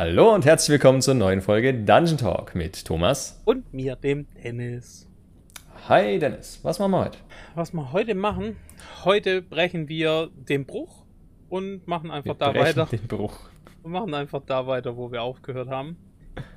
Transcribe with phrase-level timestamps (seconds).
[0.00, 3.42] Hallo und herzlich willkommen zur neuen Folge Dungeon Talk mit Thomas.
[3.44, 5.08] Und mir, dem Dennis.
[5.88, 7.18] Hi Dennis, was machen wir heute?
[7.56, 8.54] Was wir heute machen,
[9.04, 11.04] heute brechen wir den Bruch
[11.48, 12.86] und machen einfach Wir da weiter.
[12.86, 13.50] Den Bruch.
[13.82, 15.96] Wir machen einfach da weiter, wo wir aufgehört haben.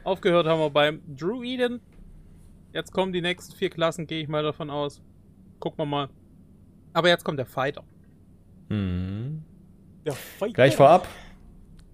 [0.03, 1.81] Aufgehört haben wir beim Druiden.
[2.73, 5.01] Jetzt kommen die nächsten vier Klassen, gehe ich mal davon aus.
[5.59, 6.09] Gucken wir mal.
[6.93, 7.83] Aber jetzt kommt der Fighter.
[8.69, 9.41] Hm.
[10.05, 10.53] Der Fighter.
[10.53, 11.07] Gleich vorab,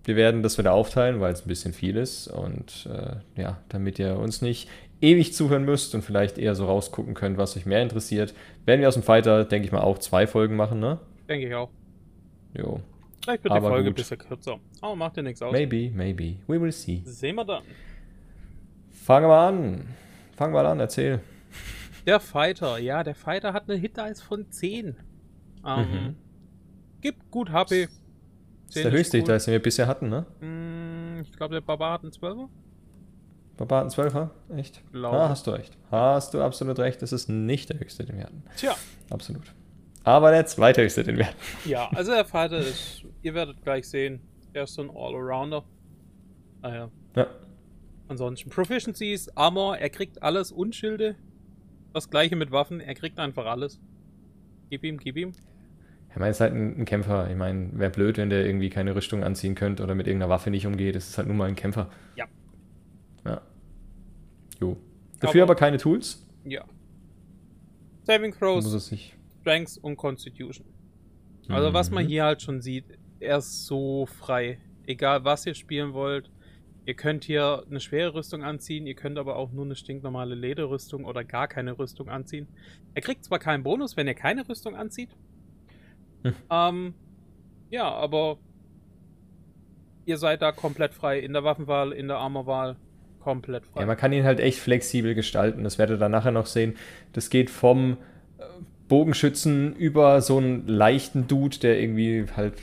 [0.08, 4.00] wir werden das wieder aufteilen, weil es ein bisschen viel ist und äh, ja, damit
[4.00, 4.70] ihr uns nicht
[5.02, 8.34] ewig zuhören müsst und vielleicht eher so rausgucken könnt, was euch mehr interessiert,
[8.66, 11.00] werden wir aus dem Fighter, denke ich mal, auch zwei Folgen machen, ne?
[11.30, 11.70] Denke ich auch.
[12.58, 12.80] Jo.
[13.22, 14.60] Vielleicht wird die Aber Folge ein bisschen kürzer.
[14.82, 15.52] Aber macht dir nichts aus.
[15.52, 16.38] Maybe, maybe.
[16.48, 17.02] We will see.
[17.04, 17.64] Sehen wir dann.
[18.90, 19.88] Fangen wir an.
[20.36, 21.20] Fangen wir an, erzähl.
[22.06, 24.96] Der Fighter, ja, der Fighter hat eine Hit-Dice von 10.
[25.66, 26.16] Ähm, Mhm.
[27.02, 27.90] Gibt gut HP.
[28.68, 29.28] Das ist der höchste, gut.
[29.30, 30.26] den wir bisher hatten, ne?
[30.42, 32.48] Mm, Ich glaube, der Barbar hat einen 12er.
[33.58, 34.30] Barbaten 12er?
[34.56, 34.84] Echt?
[34.92, 35.18] Glaube.
[35.18, 35.76] Ah, hast du recht.
[35.90, 37.02] Hast du absolut recht.
[37.02, 38.44] Das ist nicht der höchste, den wir hatten.
[38.56, 38.76] Tja,
[39.10, 39.54] Absolut.
[40.04, 41.38] Aber der zweithöchste, den wir hatten.
[41.66, 44.22] ja, also der Fighter ist, ihr werdet gleich sehen,
[44.54, 45.64] er ist so ein All-Arounder.
[46.62, 46.92] Ah ja.
[47.16, 47.28] Ja.
[48.08, 51.16] Ansonsten Proficiencies, Armor, er kriegt alles und Schilde.
[51.94, 53.80] Das gleiche mit Waffen, er kriegt einfach alles.
[54.70, 55.32] Gib ihm, gib ihm.
[56.18, 57.30] Ich meine, es ist halt ein, ein Kämpfer.
[57.30, 60.50] Ich meine, wäre blöd, wenn der irgendwie keine Rüstung anziehen könnte oder mit irgendeiner Waffe
[60.50, 60.96] nicht umgeht.
[60.96, 61.92] Das ist halt nun mal ein Kämpfer.
[62.16, 62.26] Ja.
[63.24, 63.42] Ja.
[64.60, 64.78] Jo.
[65.20, 66.26] Dafür aber, Aber- keine Tools.
[66.44, 66.66] Ja.
[68.06, 69.16] Saving Muss Throws, es sich.
[69.42, 70.66] Strength und Constitution.
[71.50, 72.08] Also was man Mhm.
[72.10, 72.86] hier halt schon sieht,
[73.20, 74.58] er ist so frei.
[74.88, 76.32] Egal was ihr spielen wollt.
[76.88, 81.06] Ihr könnt hier eine schwere Rüstung anziehen, ihr könnt aber auch nur eine stinknormale Lederrüstung
[81.06, 82.48] oder gar keine Rüstung anziehen.
[82.96, 85.10] Er kriegt zwar keinen Bonus, wenn er keine Rüstung anzieht.
[86.28, 86.36] Hm.
[86.50, 86.94] Ähm,
[87.70, 88.38] ja, aber
[90.06, 91.20] ihr seid da komplett frei.
[91.20, 92.78] In der Waffenwahl, in der Armorwahl,
[93.20, 93.82] komplett frei.
[93.82, 95.64] Ja, man kann ihn halt echt flexibel gestalten.
[95.64, 96.76] Das werdet ihr dann nachher noch sehen.
[97.14, 97.98] Das geht vom
[98.38, 98.44] äh,
[98.88, 102.54] Bogenschützen über so einen leichten Dude, der irgendwie halt,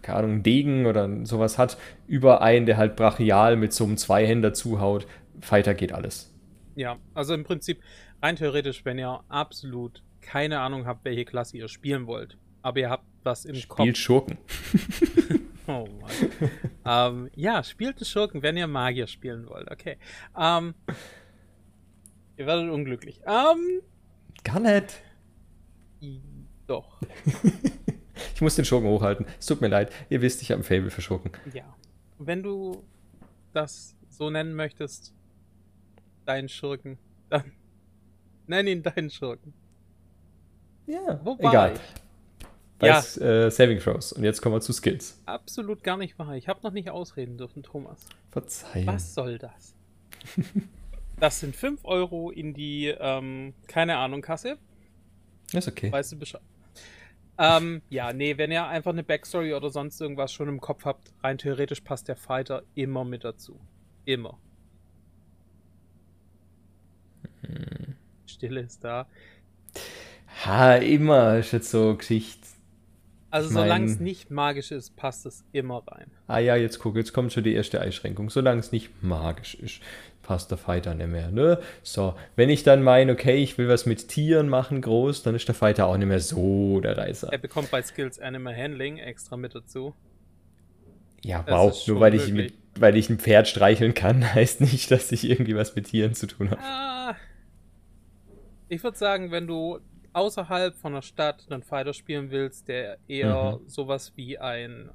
[0.00, 3.98] keine Ahnung, einen Degen oder sowas hat, über einen, der halt brachial mit so einem
[3.98, 5.06] Zweihänder zuhaut.
[5.40, 6.32] Fighter geht alles.
[6.74, 7.80] Ja, also im Prinzip
[8.22, 12.90] rein theoretisch, wenn ihr absolut keine Ahnung habt, welche Klasse ihr spielen wollt, aber ihr
[12.90, 13.96] habt was im Spielt Kopf.
[13.96, 14.38] Schurken.
[15.66, 16.50] Oh Mann.
[16.84, 19.70] ähm, ja, spielt einen Schurken, wenn ihr Magier spielen wollt.
[19.70, 19.96] Okay.
[20.38, 20.74] Ähm,
[22.36, 23.22] ihr werdet unglücklich.
[23.26, 23.80] Ähm,
[24.42, 25.02] Gar nicht.
[26.66, 27.00] doch.
[28.34, 29.26] Ich muss den Schurken hochhalten.
[29.40, 29.90] Es tut mir leid.
[30.10, 31.32] Ihr wisst, ich habe ein Fable für Schurken.
[31.52, 31.64] Ja.
[32.18, 32.84] Wenn du
[33.52, 35.12] das so nennen möchtest,
[36.26, 36.98] deinen Schurken,
[37.30, 37.52] dann
[38.46, 39.54] nenn ihn deinen Schurken.
[40.86, 41.74] Ja, Wobei- egal.
[42.82, 42.96] Ja.
[42.96, 44.12] Weiß, äh, Saving Throws.
[44.12, 45.20] Und jetzt kommen wir zu Skills.
[45.26, 46.36] Absolut gar nicht wahr.
[46.36, 48.06] Ich habe noch nicht ausreden dürfen, Thomas.
[48.30, 48.86] Verzeihen.
[48.86, 49.74] Was soll das?
[51.20, 54.58] Das sind 5 Euro in die, ähm, keine Ahnung, Kasse.
[55.52, 55.92] Ist okay.
[55.92, 56.42] Weißt du Bescheid?
[57.38, 61.12] Ähm, ja, nee, wenn ihr einfach eine Backstory oder sonst irgendwas schon im Kopf habt,
[61.22, 63.58] rein theoretisch passt der Fighter immer mit dazu.
[64.04, 64.38] Immer.
[67.42, 67.96] Hm.
[68.26, 69.06] Stille ist da.
[70.44, 72.43] Ha, immer ist jetzt so Geschichte.
[73.34, 76.06] Also Ich mein- solange es nicht magisch ist, passt es immer rein.
[76.28, 78.30] Ah ja, jetzt guck, jetzt kommt schon die erste Einschränkung.
[78.30, 79.80] Solange es nicht magisch ist,
[80.22, 81.58] passt der Fighter nicht mehr, ne?
[81.82, 85.48] So, wenn ich dann meine, okay, ich will was mit Tieren machen, groß, dann ist
[85.48, 87.32] der Fighter auch nicht mehr so der Reißer.
[87.32, 89.96] Er bekommt bei Skills Animal Handling extra mit dazu.
[91.24, 94.92] Ja, das wow, nur weil ich, mit, weil ich ein Pferd streicheln kann, heißt nicht,
[94.92, 96.60] dass ich irgendwie was mit Tieren zu tun habe.
[96.62, 97.16] Ah,
[98.68, 99.80] ich würde sagen, wenn du
[100.14, 103.68] außerhalb von der Stadt einen Fighter spielen willst, der eher Mhm.
[103.68, 104.90] sowas wie ein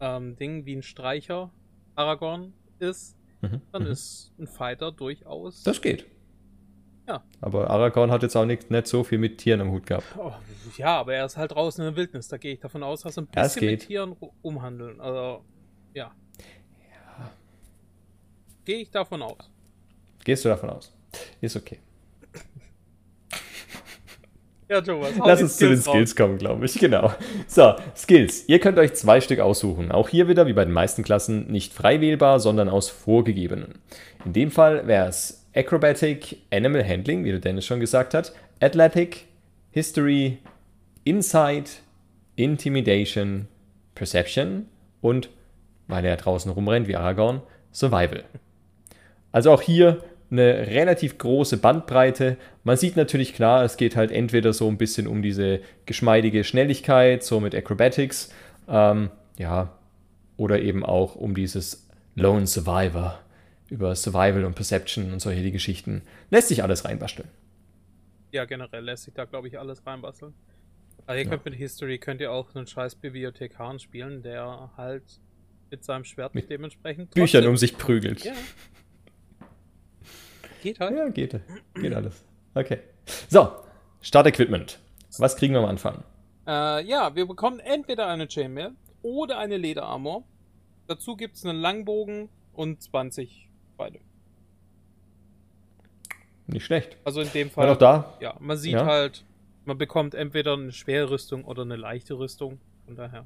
[0.00, 1.50] ähm, Ding, wie ein Streicher
[1.94, 3.90] Aragorn ist, Mhm, dann mhm.
[3.90, 5.62] ist ein Fighter durchaus.
[5.62, 6.06] Das geht.
[7.06, 7.22] Ja.
[7.40, 10.06] Aber Aragorn hat jetzt auch nicht, nicht so viel mit Tieren am Hut gehabt.
[10.18, 10.32] Oh,
[10.76, 12.28] ja, aber er ist halt draußen in der Wildnis.
[12.28, 13.80] Da gehe ich davon aus, dass er ein Ja, bisschen mit.
[13.86, 15.00] Tieren umhandeln.
[15.00, 15.44] Also,
[15.94, 16.12] ja.
[18.64, 19.50] Gehe ich davon aus.
[20.24, 20.92] Gehst du davon aus?
[21.40, 21.78] Ist okay.
[24.68, 25.84] Ja, Thomas, Lass uns zu den raus.
[25.84, 26.78] Skills kommen, glaube ich.
[26.78, 27.12] Genau.
[27.46, 28.48] So, Skills.
[28.48, 29.92] Ihr könnt euch zwei Stück aussuchen.
[29.92, 33.74] Auch hier wieder, wie bei den meisten Klassen, nicht frei wählbar, sondern aus vorgegebenen.
[34.24, 39.26] In dem Fall wäre es Acrobatic, Animal Handling, wie der Dennis schon gesagt hat, Athletic,
[39.70, 40.38] History,
[41.04, 41.82] Insight,
[42.34, 43.46] Intimidation,
[43.94, 44.66] Perception
[45.00, 45.30] und,
[45.86, 47.40] weil er draußen rumrennt wie Aragorn,
[47.72, 48.24] Survival.
[49.32, 52.36] Also auch hier eine relativ große Bandbreite.
[52.64, 57.22] Man sieht natürlich klar, es geht halt entweder so ein bisschen um diese geschmeidige Schnelligkeit,
[57.22, 58.32] so mit Acrobatics,
[58.68, 59.72] ähm, ja,
[60.36, 63.20] oder eben auch um dieses Lone Survivor,
[63.70, 66.02] über Survival und Perception und solche Geschichten.
[66.30, 67.28] Lässt sich alles reinbasteln.
[68.32, 70.34] Ja, generell lässt sich da, glaube ich, alles reinbasteln.
[71.06, 71.30] Also ihr Ja.
[71.30, 75.04] könnt mit History könnt ihr auch einen scheiß Bibliothekaren spielen, der halt
[75.70, 78.24] mit seinem Schwert Mit dementsprechend Büchern um sich prügelt.
[78.24, 78.32] Ja.
[80.66, 80.96] Geht halt.
[80.96, 81.38] Ja, geht.
[81.74, 82.24] Geht alles.
[82.54, 82.80] Okay.
[83.28, 83.52] So,
[84.00, 84.80] Start-Equipment.
[85.18, 86.02] Was kriegen wir am Anfang?
[86.44, 88.72] Äh, ja, wir bekommen entweder eine Chainmail
[89.02, 90.24] oder eine Lederarmor.
[90.88, 94.00] Dazu gibt es einen Langbogen und 20 Pfeile.
[96.48, 96.96] Nicht schlecht.
[97.04, 98.14] Also in dem War Fall, doch da.
[98.20, 98.86] ja, man sieht Ja.
[98.86, 99.24] halt,
[99.66, 102.58] man bekommt entweder eine schwere Rüstung oder eine leichte Rüstung.
[102.86, 103.24] Von daher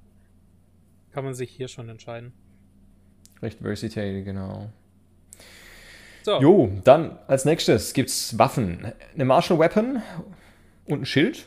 [1.13, 2.33] kann man sich hier schon entscheiden.
[3.41, 4.71] Recht versatile, genau.
[6.23, 8.93] So, Jo, dann als nächstes gibt's Waffen.
[9.15, 10.03] Eine Martial Weapon
[10.87, 11.47] und ein Schild.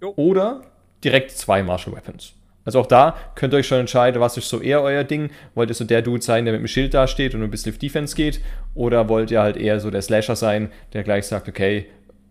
[0.00, 0.12] Jo.
[0.16, 0.62] Oder
[1.04, 2.34] direkt zwei Martial Weapons.
[2.64, 5.30] Also auch da könnt ihr euch schon entscheiden, was ist so eher euer Ding.
[5.54, 7.78] Wollt ihr so der Dude sein, der mit dem Schild dasteht und ein bisschen auf
[7.78, 8.40] Defense geht?
[8.74, 11.86] Oder wollt ihr halt eher so der Slasher sein, der gleich sagt, okay,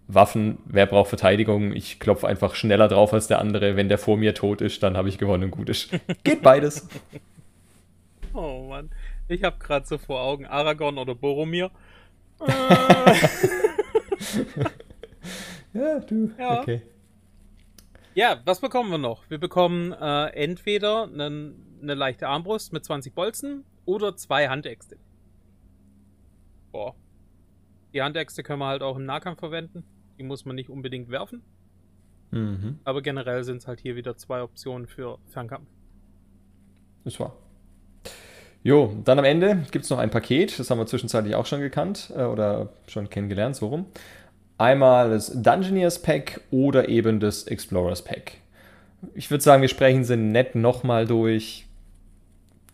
[0.08, 1.74] Waffen, wer braucht Verteidigung?
[1.74, 3.76] Ich klopfe einfach schneller drauf als der andere.
[3.76, 5.90] Wenn der vor mir tot ist, dann habe ich gewonnen und gut ist.
[6.24, 6.88] Geht beides.
[8.34, 8.90] oh Mann.
[9.30, 11.72] Ich habe gerade so vor Augen Aragorn oder Boromir.
[15.74, 16.32] Ja, du.
[16.38, 16.62] Ja.
[16.62, 16.82] Okay.
[18.16, 19.30] Ja, was bekommen wir noch?
[19.30, 24.98] Wir bekommen äh, entweder eine leichte Armbrust mit 20 Bolzen oder zwei Handäxte.
[26.72, 26.96] Boah.
[27.94, 29.84] Die Handäxte können wir halt auch im Nahkampf verwenden.
[30.18, 31.44] Die muss man nicht unbedingt werfen.
[32.32, 32.80] Mhm.
[32.84, 35.68] Aber generell sind es halt hier wieder zwei Optionen für Fernkampf.
[37.04, 37.36] Das war.
[38.64, 41.62] Jo, dann am Ende gibt es noch ein Paket, das haben wir zwischenzeitlich auch schon
[41.62, 43.86] gekannt äh, oder schon kennengelernt, so rum.
[44.58, 48.34] Einmal das Dungeoneers Pack oder eben das Explorers Pack.
[49.14, 51.66] Ich würde sagen, wir sprechen sie nett nochmal durch.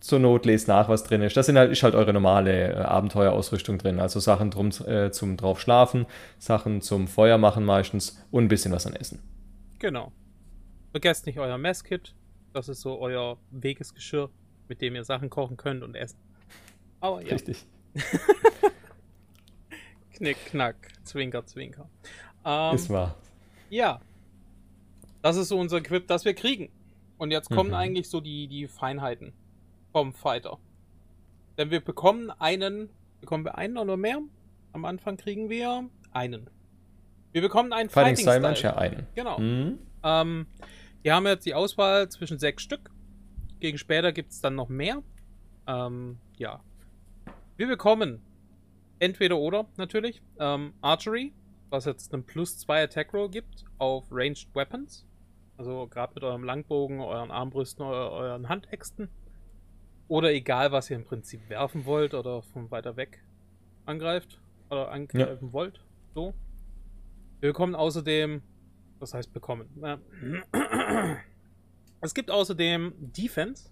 [0.00, 1.36] Zur Not lest nach, was drin ist.
[1.36, 3.98] Das sind halt, ist halt eure normale äh, Abenteuerausrüstung drin.
[3.98, 6.06] Also Sachen drum, äh, zum drauf schlafen,
[6.38, 9.20] Sachen zum Feuer machen meistens und ein bisschen was an Essen.
[9.78, 10.12] Genau.
[10.92, 12.14] Vergesst nicht euer Messkit.
[12.52, 14.30] Das ist so euer Wegesgeschirr,
[14.68, 16.18] mit dem ihr Sachen kochen könnt und essen.
[17.00, 17.66] Aber ja, Richtig.
[20.14, 21.88] knick, knack, zwinker, zwinker.
[22.44, 23.16] Ähm, Ist wahr.
[23.70, 24.00] Ja.
[25.22, 26.70] Das ist so unser Equip, das wir kriegen.
[27.18, 27.76] Und jetzt kommen Mhm.
[27.76, 29.32] eigentlich so die, die Feinheiten
[29.92, 30.58] vom Fighter.
[31.58, 32.90] Denn wir bekommen einen,
[33.20, 34.20] bekommen wir einen oder mehr?
[34.72, 36.50] Am Anfang kriegen wir einen.
[37.32, 38.72] Wir bekommen einen Fighting Fighting, Style Style.
[38.72, 39.06] Ja, einen.
[39.14, 39.38] Genau.
[39.38, 39.78] Mhm.
[40.02, 40.46] Ähm,
[41.02, 42.90] wir haben jetzt die Auswahl zwischen sechs Stück.
[43.60, 45.02] Gegen später gibt es dann noch mehr.
[45.66, 46.60] Ähm, ja.
[47.56, 48.20] Wir bekommen
[48.98, 51.32] entweder oder natürlich ähm, Archery,
[51.70, 55.06] was jetzt einen plus 2 Attack Roll gibt auf Ranged Weapons.
[55.56, 59.08] Also gerade mit eurem Langbogen, euren Armbrüsten, eu euren Handäxten.
[60.08, 63.24] Oder egal, was ihr im Prinzip werfen wollt oder von weiter weg
[63.86, 65.80] angreift oder angreifen wollt.
[66.14, 66.34] So.
[67.40, 68.42] Wir bekommen außerdem
[69.00, 69.68] das heißt bekommen.
[69.82, 71.16] Äh,
[72.00, 73.70] Es gibt außerdem Defense.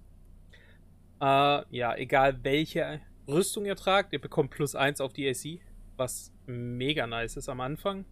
[1.20, 5.60] Äh, ja, egal welche Rüstung ihr tragt, ihr bekommt plus 1 auf die AC,
[5.96, 8.04] was mega nice ist am Anfang.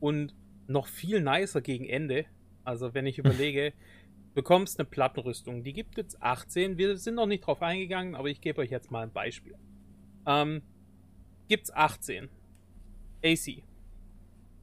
[0.00, 0.34] Und
[0.66, 2.26] noch viel nicer gegen Ende.
[2.64, 6.78] Also, wenn ich überlege, du bekommst eine Plattenrüstung, die gibt jetzt 18.
[6.78, 9.56] Wir sind noch nicht drauf eingegangen, aber ich gebe euch jetzt mal ein Beispiel.
[10.26, 10.62] Ähm,
[11.48, 12.28] gibt's 18
[13.24, 13.62] AC.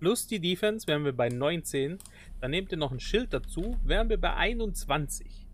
[0.02, 2.00] Plus die Defense wären wir bei 19.
[2.40, 5.46] Dann nehmt ihr noch ein Schild dazu, wären wir bei 21.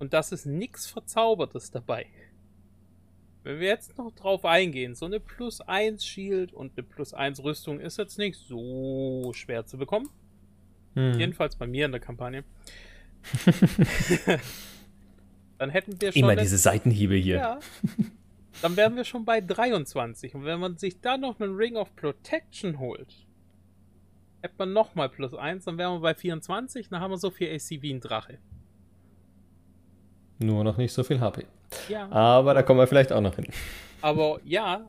[0.00, 2.06] Und das ist nichts Verzaubertes dabei.
[3.44, 7.44] Wenn wir jetzt noch drauf eingehen, so eine Plus 1 Shield und eine Plus 1
[7.44, 10.10] Rüstung ist jetzt nicht so schwer zu bekommen.
[10.96, 11.20] Mhm.
[11.20, 12.42] Jedenfalls bei mir in der Kampagne.
[15.58, 16.22] Dann hätten wir schon.
[16.22, 17.36] Immer diese Seitenhiebe hier.
[17.36, 17.60] ja.
[18.62, 20.34] Dann wären wir schon bei 23.
[20.34, 23.28] Und wenn man sich da noch einen Ring of Protection holt,
[24.42, 26.88] hätte man nochmal plus 1, dann wären wir bei 24.
[26.88, 28.38] Dann haben wir so viel AC wie ein Drache.
[30.38, 31.46] Nur noch nicht so viel HP.
[31.88, 32.10] Ja.
[32.10, 33.46] Aber da kommen wir vielleicht auch noch hin.
[34.00, 34.86] Aber ja,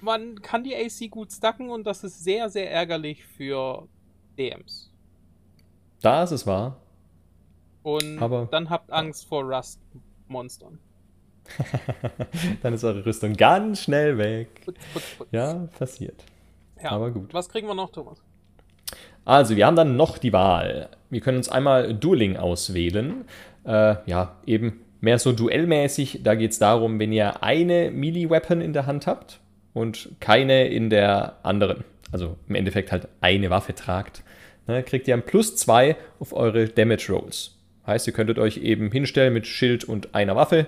[0.00, 3.88] man kann die AC gut stacken und das ist sehr, sehr ärgerlich für
[4.38, 4.92] DMs.
[6.02, 6.76] Da ist es wahr.
[7.82, 10.78] Und Aber- dann habt Angst vor Rust-Monstern.
[12.62, 14.62] Dann ist eure Rüstung ganz schnell weg.
[14.64, 15.28] Putz, putz, putz.
[15.30, 16.24] Ja, passiert.
[16.82, 16.90] ja.
[16.90, 17.32] aber gut.
[17.32, 18.20] Was kriegen wir noch, Thomas?
[19.26, 20.88] Also, wir haben dann noch die Wahl.
[21.10, 23.24] Wir können uns einmal Dueling auswählen.
[23.64, 26.20] Äh, ja, eben mehr so duellmäßig.
[26.22, 29.40] Da geht es darum, wenn ihr eine Melee-Weapon in der Hand habt
[29.74, 34.22] und keine in der anderen, also im Endeffekt halt eine Waffe tragt,
[34.66, 37.58] ne, kriegt ihr ein Plus 2 auf eure Damage Rolls.
[37.86, 40.66] Heißt, ihr könntet euch eben hinstellen mit Schild und einer Waffe,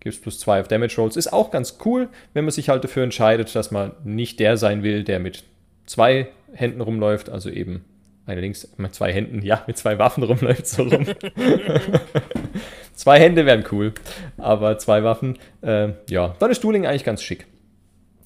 [0.00, 1.16] gibt es plus 2 auf Damage Rolls.
[1.16, 4.84] Ist auch ganz cool, wenn man sich halt dafür entscheidet, dass man nicht der sein
[4.84, 5.44] will, der mit
[5.86, 7.84] zwei Händen rumläuft, also eben
[8.26, 11.06] allerdings mit zwei Händen, ja, mit zwei Waffen rumläuft, so rum.
[12.94, 13.94] zwei Hände wären cool,
[14.36, 17.46] aber zwei Waffen, äh, ja, dann ist Dueling eigentlich ganz schick.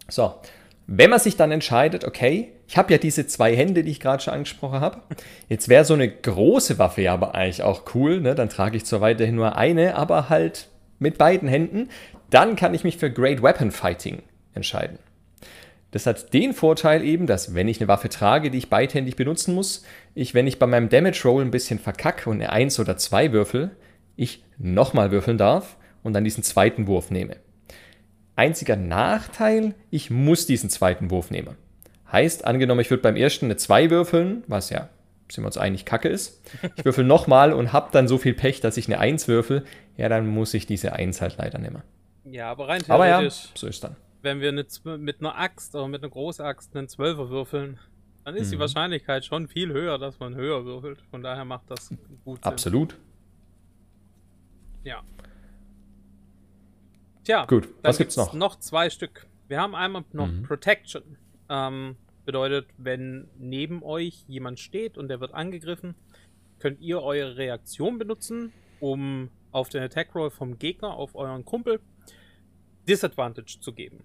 [0.08, 0.34] So,
[0.86, 4.22] wenn man sich dann entscheidet, okay, ich habe ja diese zwei Hände, die ich gerade
[4.22, 5.02] schon angesprochen habe,
[5.48, 8.34] jetzt wäre so eine große Waffe ja aber eigentlich auch cool, ne?
[8.34, 11.88] dann trage ich zwar weiterhin nur eine, aber halt mit beiden Händen,
[12.30, 14.22] dann kann ich mich für Great Weapon Fighting
[14.54, 14.98] entscheiden.
[15.90, 19.54] Das hat den Vorteil eben, dass wenn ich eine Waffe trage, die ich beidhändig benutzen
[19.54, 22.96] muss, ich, wenn ich bei meinem Damage Roll ein bisschen verkacke und eine 1 oder
[22.96, 23.70] 2 würfel,
[24.16, 27.36] ich nochmal würfeln darf und dann diesen zweiten Wurf nehme.
[28.36, 31.56] Einziger Nachteil, ich muss diesen zweiten Wurf nehmen.
[32.10, 34.88] Heißt, angenommen, ich würde beim ersten eine 2 würfeln, was ja,
[35.28, 36.40] sind wir uns einig, kacke ist.
[36.76, 39.64] Ich würfel nochmal und habe dann so viel Pech, dass ich eine 1 würfel,
[39.96, 41.82] ja, dann muss ich diese 1 halt leider nehmen.
[42.24, 44.66] Ja, aber rein Aber ja, so ist dann wenn wir eine,
[44.98, 47.78] mit einer Axt oder mit einer Großaxt einen Zwölfer würfeln,
[48.24, 48.52] dann ist mhm.
[48.52, 51.00] die Wahrscheinlichkeit schon viel höher, dass man höher würfelt.
[51.10, 51.88] Von daher macht das
[52.24, 52.52] gut Sinn.
[52.52, 52.96] Absolut.
[54.84, 55.02] Ja.
[57.24, 57.68] Tja, gut.
[57.82, 58.32] Was gibt's noch?
[58.34, 59.26] Noch zwei Stück.
[59.48, 60.42] Wir haben einmal noch mhm.
[60.42, 61.16] Protection.
[61.48, 65.94] Ähm, bedeutet, wenn neben euch jemand steht und der wird angegriffen,
[66.58, 71.80] könnt ihr eure Reaktion benutzen, um auf den Attack Roll vom Gegner auf euren Kumpel
[72.88, 74.04] Disadvantage zu geben.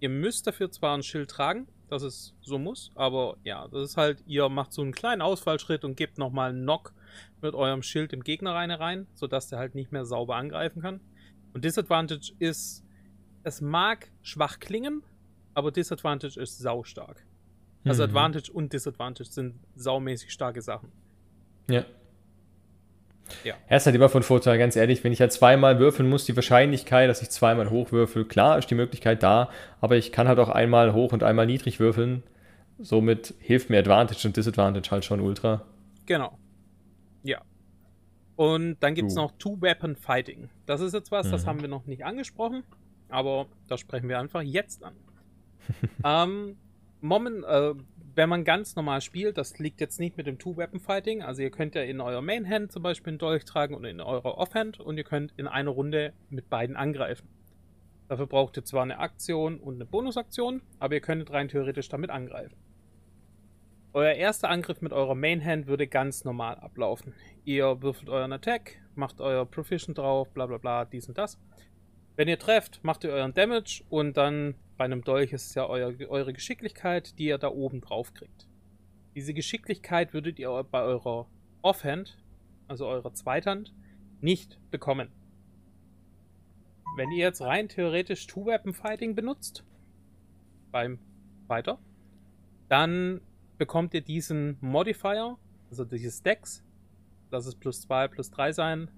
[0.00, 3.96] Ihr müsst dafür zwar ein Schild tragen, dass es so muss, aber ja, das ist
[3.96, 6.92] halt, ihr macht so einen kleinen Ausfallschritt und gebt nochmal einen Knock
[7.40, 11.00] mit eurem Schild im Gegner rein, rein, sodass der halt nicht mehr sauber angreifen kann.
[11.54, 12.84] Und Disadvantage ist,
[13.44, 15.02] es mag schwach klingen,
[15.54, 17.24] aber Disadvantage ist saustark.
[17.84, 18.10] Also mhm.
[18.10, 20.90] Advantage und Disadvantage sind saumäßig starke Sachen.
[21.70, 21.84] Ja.
[23.44, 23.54] Ja.
[23.68, 26.36] Er ist halt immer von Vorteil, ganz ehrlich, wenn ich halt zweimal würfeln muss, die
[26.36, 30.48] Wahrscheinlichkeit, dass ich zweimal hochwürfel, klar ist die Möglichkeit da, aber ich kann halt auch
[30.48, 32.22] einmal hoch und einmal niedrig würfeln.
[32.78, 35.62] Somit hilft mir Advantage und Disadvantage halt schon ultra.
[36.04, 36.38] Genau.
[37.22, 37.40] Ja.
[38.36, 40.50] Und dann gibt es noch Two-Weapon Fighting.
[40.66, 41.30] Das ist jetzt was, mhm.
[41.32, 42.64] das haben wir noch nicht angesprochen,
[43.08, 44.94] aber das sprechen wir einfach jetzt an.
[46.04, 46.56] ähm,
[47.00, 47.74] Moment, äh,
[48.16, 51.74] wenn man ganz normal spielt, das liegt jetzt nicht mit dem Two-Weapon-Fighting, also ihr könnt
[51.74, 55.04] ja in eurer Main-Hand zum Beispiel einen Dolch tragen oder in eurer Off-Hand und ihr
[55.04, 57.28] könnt in einer Runde mit beiden angreifen.
[58.08, 62.08] Dafür braucht ihr zwar eine Aktion und eine Bonusaktion, aber ihr könntet rein theoretisch damit
[62.08, 62.56] angreifen.
[63.92, 67.12] Euer erster Angriff mit eurer Main-Hand würde ganz normal ablaufen.
[67.44, 71.38] Ihr würfelt euren Attack, macht euer Proficient drauf, bla bla bla, dies und das.
[72.16, 75.66] Wenn ihr trefft, macht ihr euren Damage und dann bei einem Dolch ist es ja
[75.66, 78.48] euer, eure Geschicklichkeit, die ihr da oben drauf kriegt.
[79.14, 81.26] Diese Geschicklichkeit würdet ihr bei eurer
[81.62, 82.18] Offhand,
[82.68, 83.74] also eurer Zweithand,
[84.20, 85.10] nicht bekommen.
[86.96, 89.64] Wenn ihr jetzt rein theoretisch Two-Weapon-Fighting benutzt,
[90.70, 90.98] beim
[91.46, 91.78] Fighter,
[92.68, 93.20] dann
[93.58, 95.36] bekommt ihr diesen Modifier,
[95.68, 96.64] also dieses Dex,
[97.30, 98.90] das ist plus 2, plus 3 sein,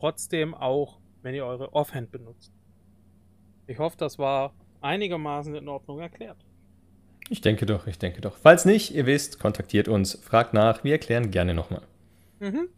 [0.00, 2.52] trotzdem auch, wenn ihr eure Offhand benutzt.
[3.66, 6.36] Ich hoffe, das war einigermaßen in Ordnung erklärt.
[7.30, 8.36] Ich denke doch, ich denke doch.
[8.36, 11.82] Falls nicht, ihr wisst, kontaktiert uns, fragt nach, wir erklären gerne nochmal.
[12.40, 12.68] Mhm.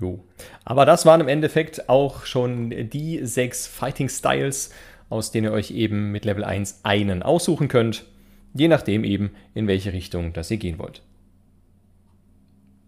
[0.00, 0.24] Jo.
[0.64, 4.72] Aber das waren im Endeffekt auch schon die sechs Fighting Styles,
[5.10, 8.06] aus denen ihr euch eben mit Level 1 einen aussuchen könnt,
[8.54, 11.02] je nachdem eben, in welche Richtung das ihr gehen wollt.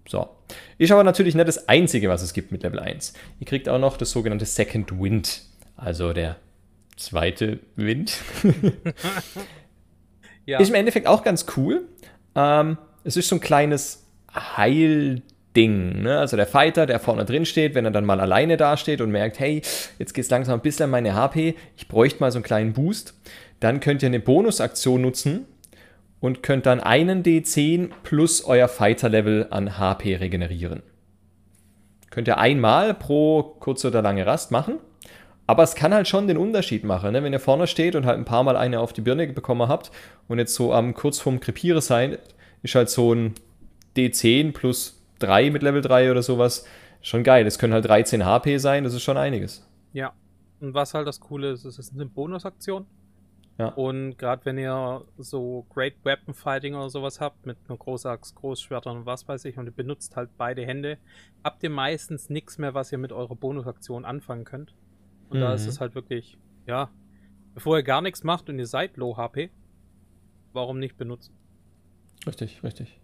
[0.08, 0.28] So.
[0.78, 3.12] Ist aber natürlich nicht das Einzige, was es gibt mit Level 1.
[3.40, 5.42] Ihr kriegt auch noch das sogenannte Second Wind,
[5.78, 6.36] also der
[6.96, 8.18] zweite Wind.
[10.44, 10.58] ja.
[10.58, 11.86] Ist im Endeffekt auch ganz cool.
[12.34, 16.02] Ähm, es ist so ein kleines Heilding.
[16.02, 16.18] Ne?
[16.18, 19.38] Also der Fighter, der vorne drin steht, wenn er dann mal alleine dasteht und merkt,
[19.38, 19.62] hey,
[19.98, 22.72] jetzt geht es langsam ein bisschen an meine HP, ich bräuchte mal so einen kleinen
[22.72, 23.14] Boost,
[23.60, 25.46] dann könnt ihr eine Bonusaktion nutzen
[26.20, 30.82] und könnt dann einen D10 plus euer Fighter-Level an HP regenerieren.
[32.10, 34.80] Könnt ihr einmal pro kurze oder lange Rast machen.
[35.48, 37.22] Aber es kann halt schon den Unterschied machen, ne?
[37.22, 39.90] wenn ihr vorne steht und halt ein paar Mal eine auf die Birne bekommen habt
[40.28, 42.18] und jetzt so am kurz vorm Krepiere sein,
[42.62, 43.34] ist halt so ein
[43.96, 46.66] D10 plus 3 mit Level 3 oder sowas
[47.00, 47.46] schon geil.
[47.46, 49.66] Es können halt 13 HP sein, das ist schon einiges.
[49.94, 50.12] Ja,
[50.60, 52.84] und was halt das Coole ist, es ist eine Bonusaktion.
[53.56, 53.68] Ja.
[53.68, 58.98] Und gerade wenn ihr so Great Weapon Fighting oder sowas habt, mit einer Großaxt, Großschwertern
[58.98, 60.98] und was weiß ich, und ihr benutzt halt beide Hände,
[61.42, 64.74] habt ihr meistens nichts mehr, was ihr mit eurer Bonusaktion anfangen könnt.
[65.28, 65.42] Und mhm.
[65.42, 65.68] da ist mhm.
[65.68, 66.90] es halt wirklich, ja,
[67.54, 69.50] bevor ihr gar nichts macht und ihr seid Low HP,
[70.52, 71.34] warum nicht benutzen?
[72.26, 73.00] Richtig, richtig.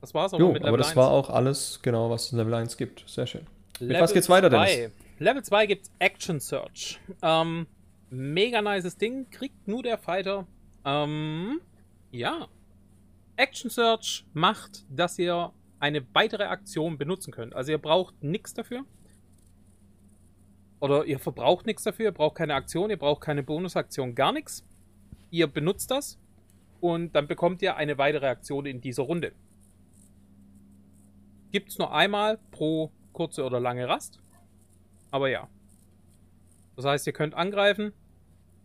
[0.00, 0.96] Das war's auch jo, mit Level aber das 1.
[0.96, 3.04] war auch alles, genau, was es in Level 1 gibt.
[3.08, 3.46] Sehr schön.
[3.78, 4.92] Level mit was geht's weiter, Dennis?
[5.18, 7.00] Level 2 gibt's Action Search.
[7.22, 7.66] Ähm,
[8.10, 10.46] mega nices Ding, kriegt nur der Fighter.
[10.84, 11.60] Ähm,
[12.10, 12.48] ja.
[13.36, 17.54] Action Search macht, dass ihr eine weitere Aktion benutzen könnt.
[17.54, 18.84] Also ihr braucht nichts dafür.
[20.86, 24.64] Oder ihr verbraucht nichts dafür, ihr braucht keine Aktion, ihr braucht keine Bonusaktion, gar nichts.
[25.32, 26.16] Ihr benutzt das
[26.80, 29.32] und dann bekommt ihr eine weitere Aktion in dieser Runde.
[31.50, 34.20] Gibt es nur einmal pro kurze oder lange Rast.
[35.10, 35.48] Aber ja.
[36.76, 37.92] Das heißt, ihr könnt angreifen,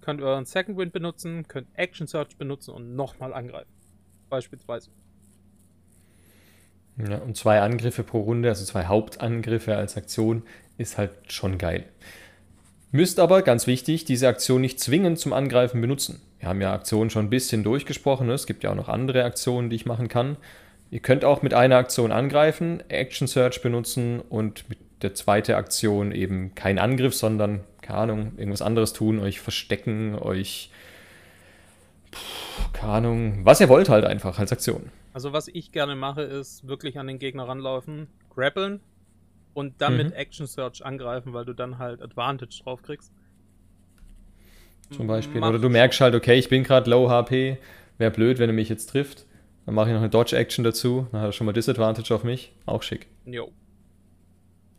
[0.02, 3.72] könnt euren Second Wind benutzen, könnt Action Search benutzen und nochmal angreifen.
[4.30, 4.92] Beispielsweise.
[6.98, 10.44] Ja, und zwei Angriffe pro Runde, also zwei Hauptangriffe als Aktion,
[10.82, 11.86] ist halt schon geil.
[12.92, 16.22] Müsst aber, ganz wichtig, diese Aktion nicht zwingend zum Angreifen benutzen.
[16.40, 18.28] Wir haben ja Aktionen schon ein bisschen durchgesprochen.
[18.28, 18.34] Ne?
[18.34, 20.36] Es gibt ja auch noch andere Aktionen, die ich machen kann.
[20.90, 26.12] Ihr könnt auch mit einer Aktion angreifen, Action Search benutzen und mit der zweiten Aktion
[26.12, 30.70] eben kein Angriff, sondern, keine Ahnung, irgendwas anderes tun, euch verstecken, euch,
[32.74, 34.92] keine Ahnung, was ihr wollt halt einfach als Aktion.
[35.14, 38.82] Also was ich gerne mache, ist wirklich an den Gegner ranlaufen, grappeln
[39.54, 39.98] und dann mhm.
[39.98, 43.12] mit Action Search angreifen, weil du dann halt Advantage drauf kriegst.
[44.92, 45.40] Zum Beispiel.
[45.40, 47.58] Mach Oder du merkst halt, okay, ich bin gerade low HP,
[47.98, 49.26] wäre blöd, wenn er mich jetzt trifft.
[49.66, 51.08] Dann mache ich noch eine Dodge-Action dazu.
[51.12, 52.52] Dann hat er schon mal Disadvantage auf mich.
[52.66, 53.08] Auch schick.
[53.26, 53.52] Jo.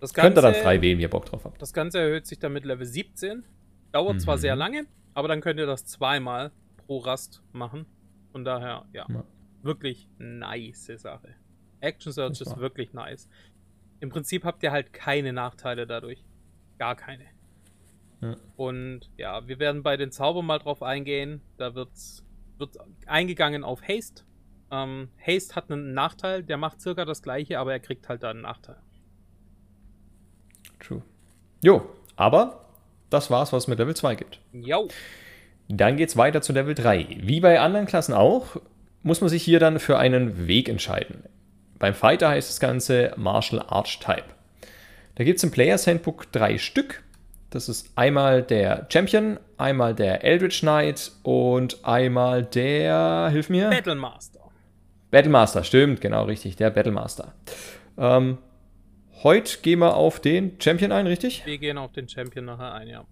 [0.00, 1.62] Das Ganze, Könnt ihr dann frei wählen, wie ihr Bock drauf habt.
[1.62, 3.44] Das Ganze erhöht sich dann mit Level 17.
[3.92, 4.20] Dauert mhm.
[4.20, 7.86] zwar sehr lange, aber dann könnt ihr das zweimal pro Rast machen.
[8.32, 9.06] Von daher, ja.
[9.08, 9.24] ja.
[9.62, 11.36] Wirklich nice Sache.
[11.80, 13.28] Action Search ist wirklich nice.
[14.02, 16.24] Im Prinzip habt ihr halt keine Nachteile dadurch.
[16.76, 17.22] Gar keine.
[18.20, 18.34] Ja.
[18.56, 21.40] Und ja, wir werden bei den Zaubern mal drauf eingehen.
[21.56, 22.24] Da wird's,
[22.58, 24.24] wird eingegangen auf Haste.
[24.72, 28.30] Ähm, Haste hat einen Nachteil, der macht circa das gleiche, aber er kriegt halt da
[28.30, 28.78] einen Nachteil.
[30.80, 31.02] True.
[31.62, 32.64] Jo, aber
[33.08, 34.40] das war's, was es mit Level 2 gibt.
[34.50, 34.88] Jo.
[35.68, 37.18] Dann geht's weiter zu Level 3.
[37.20, 38.56] Wie bei anderen Klassen auch,
[39.04, 41.22] muss man sich hier dann für einen Weg entscheiden.
[41.82, 44.22] Beim Fighter heißt das Ganze Martial Arch Type.
[45.16, 47.02] Da gibt es im Players Handbook drei Stück.
[47.50, 53.70] Das ist einmal der Champion, einmal der Eldritch Knight und einmal der, hilf mir.
[53.70, 54.38] Battlemaster.
[55.10, 57.34] Battlemaster, stimmt, genau richtig, der Battlemaster.
[57.98, 58.38] Ähm,
[59.24, 61.44] heute gehen wir auf den Champion ein, richtig?
[61.46, 63.04] Wir gehen auf den Champion nachher ein, ja.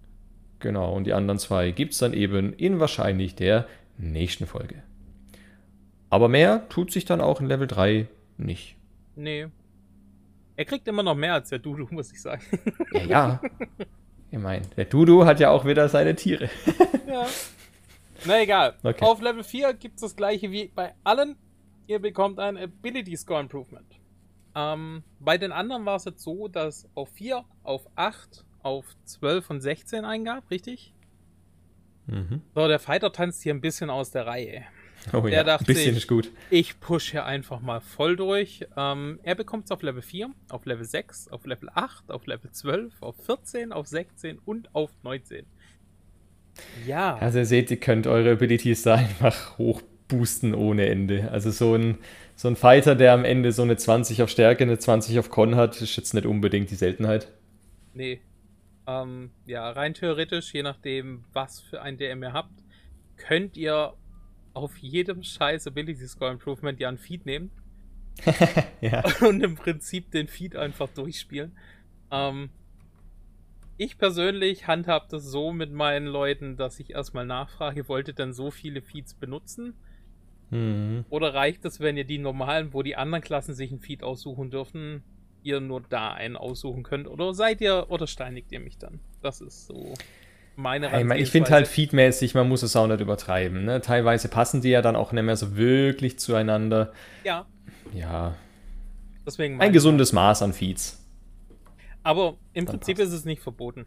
[0.61, 3.67] Genau, und die anderen zwei gibt es dann eben in wahrscheinlich der
[3.99, 4.85] nächsten Folge.
[6.09, 8.07] Aber mehr tut sich dann auch in Level 3
[8.41, 8.77] nicht.
[9.17, 9.49] Nee.
[10.57, 12.43] Er kriegt immer noch mehr als der Dudu, muss ich sagen.
[12.93, 13.41] Ja, ja.
[14.31, 16.51] Ich meine, der Dudu hat ja auch wieder seine Tiere.
[17.09, 17.27] ja.
[18.25, 18.75] Na egal.
[18.83, 19.05] Okay.
[19.05, 21.37] Auf Level 4 gibt es das gleiche wie bei allen
[21.91, 23.99] ihr bekommt ein Ability Score Improvement.
[24.55, 29.51] Ähm, bei den anderen war es jetzt so, dass auf 4, auf 8, auf 12
[29.51, 30.95] und 16 eingab, richtig?
[32.07, 32.43] Mhm.
[32.55, 34.65] So, der Fighter tanzt hier ein bisschen aus der Reihe.
[35.13, 36.31] Oh der ja, dachte ein bisschen ich, ist gut.
[36.51, 38.67] Ich push hier einfach mal voll durch.
[38.77, 42.51] Ähm, er bekommt es auf Level 4, auf Level 6, auf Level 8, auf Level
[42.51, 45.47] 12, auf 14, auf 16 und auf 19.
[46.87, 47.17] Ja.
[47.17, 51.31] Also ihr seht, ihr könnt eure Abilities da einfach hoch boosten ohne Ende.
[51.31, 51.99] Also so ein,
[52.37, 55.55] so ein Fighter, der am Ende so eine 20 auf Stärke, eine 20 auf Con
[55.55, 57.29] hat, ist jetzt nicht unbedingt die Seltenheit.
[57.95, 58.21] Nee.
[58.87, 62.65] Ähm, ja, rein theoretisch, je nachdem, was für ein DM ihr habt,
[63.17, 63.95] könnt ihr
[64.53, 67.51] auf jedem scheiß Ability Score Improvement ja ein Feed nehmen.
[68.81, 69.05] ja.
[69.27, 71.57] Und im Prinzip den Feed einfach durchspielen.
[72.11, 72.51] Ähm,
[73.77, 78.33] ich persönlich handhab das so mit meinen Leuten, dass ich erstmal nachfrage, wollt ihr denn
[78.33, 79.75] so viele Feeds benutzen?
[80.51, 81.05] Mhm.
[81.09, 84.51] Oder reicht es, wenn ihr die normalen, wo die anderen Klassen sich einen Feed aussuchen
[84.51, 85.03] dürfen,
[85.43, 87.09] ihr nur da einen aussuchen könnt?
[87.09, 89.01] Oder seid ihr, oder steinigt ihr mich dann?
[89.23, 89.95] Das ist so
[90.61, 93.65] meine Ich, mein, ich finde halt feedmäßig, man muss es auch nicht übertreiben.
[93.65, 93.81] Ne?
[93.81, 96.93] Teilweise passen die ja dann auch nicht mehr so wirklich zueinander.
[97.25, 97.47] Ja.
[97.93, 98.35] Ja.
[99.27, 101.05] Deswegen Ein gesundes Maß an Feeds.
[102.03, 103.09] Aber im dann Prinzip passt.
[103.09, 103.87] ist es nicht verboten.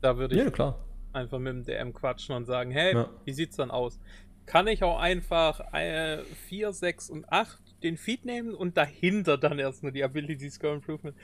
[0.00, 0.78] Da würde ich ja, klar.
[1.12, 3.08] einfach mit dem DM quatschen und sagen, hey, ja.
[3.24, 4.00] wie sieht's dann aus?
[4.46, 9.58] kann ich auch einfach äh, 4, 6 und 8 den Feed nehmen und dahinter dann
[9.58, 11.16] erst nur die Ability Score Improvement.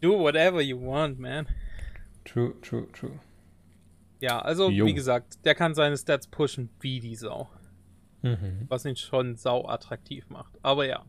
[0.00, 1.46] Do whatever you want, man.
[2.24, 3.18] True, true, true.
[4.20, 4.86] Ja, also jo.
[4.86, 7.48] wie gesagt, der kann seine Stats pushen wie die Sau.
[8.22, 8.66] Mhm.
[8.68, 10.52] Was ihn schon sau attraktiv macht.
[10.62, 11.04] Aber ja.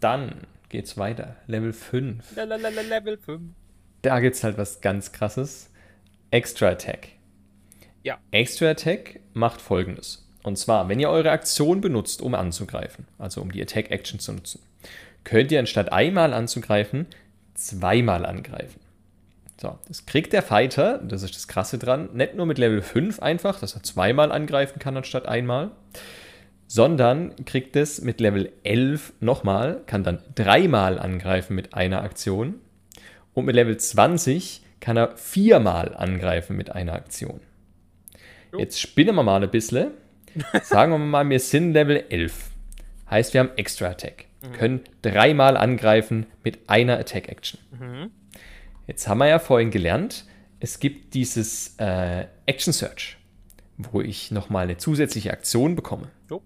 [0.00, 1.36] Dann geht's weiter.
[1.46, 2.34] Level 5.
[2.36, 3.42] Lalalala, Level 5.
[4.02, 5.70] Da gibt's halt was ganz krasses.
[6.30, 7.08] Extra Attack.
[8.02, 8.18] Ja.
[8.30, 10.28] Extra Attack macht folgendes.
[10.42, 14.32] Und zwar, wenn ihr eure Aktion benutzt, um anzugreifen, also um die Attack Action zu
[14.32, 14.60] nutzen,
[15.24, 17.06] könnt ihr anstatt einmal anzugreifen,
[17.54, 18.80] zweimal angreifen.
[19.60, 23.20] So, das kriegt der Fighter, das ist das Krasse dran, nicht nur mit Level 5
[23.20, 25.70] einfach, dass er zweimal angreifen kann anstatt einmal,
[26.66, 32.56] sondern kriegt es mit Level 11 nochmal, kann dann dreimal angreifen mit einer Aktion
[33.32, 37.40] und mit Level 20 kann er viermal angreifen mit einer Aktion.
[38.52, 38.58] Jo.
[38.58, 39.92] Jetzt spinnen wir mal ein bisschen.
[40.62, 42.50] Sagen wir mal, wir sind Level 11.
[43.10, 44.26] Heißt, wir haben Extra Attack.
[44.52, 47.58] Können dreimal angreifen mit einer Attack Action.
[47.72, 48.10] Mhm.
[48.86, 50.24] Jetzt haben wir ja vorhin gelernt,
[50.60, 53.18] es gibt dieses äh, Action Search,
[53.76, 56.08] wo ich nochmal eine zusätzliche Aktion bekomme.
[56.30, 56.42] Jo.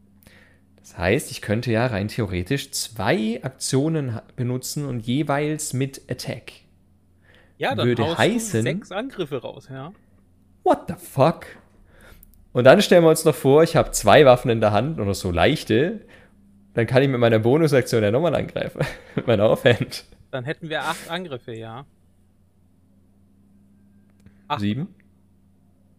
[0.77, 6.53] Das heißt, ich könnte ja rein theoretisch zwei Aktionen benutzen und jeweils mit Attack.
[7.59, 9.93] Ja, dann Würde heißen- sechs Angriffe raus, ja.
[10.65, 11.47] What the fuck?
[12.53, 15.15] Und dann stellen wir uns noch vor, ich habe zwei Waffen in der Hand oder
[15.15, 16.01] so leichte.
[16.75, 18.81] Dann kann ich mit meiner Bonusaktion ja nochmal angreifen.
[19.15, 20.05] mit meiner Offhand.
[20.31, 21.85] Dann hätten wir acht Angriffe, ja.
[24.51, 24.61] Acht.
[24.61, 24.89] Sieben?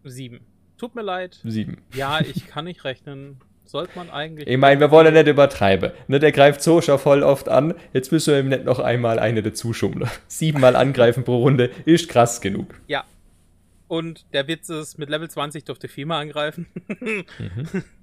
[0.04, 0.40] Sieben.
[0.76, 1.40] Tut mir leid.
[1.42, 1.78] Sieben.
[1.94, 3.40] Ja, ich kann nicht rechnen.
[3.64, 4.46] Sollte man eigentlich.
[4.46, 5.92] Ich meine, wir wollen ja nicht übertreiben.
[6.06, 7.72] Ne, der greift so schon voll oft an.
[7.94, 10.10] Jetzt müssen wir ihm nicht noch einmal eine dazu schummeln.
[10.26, 12.74] Siebenmal angreifen pro Runde ist krass genug.
[12.88, 13.04] Ja.
[13.88, 16.66] Und der Witz ist, mit Level 20 dürft ihr viermal angreifen.
[17.00, 17.24] Mhm.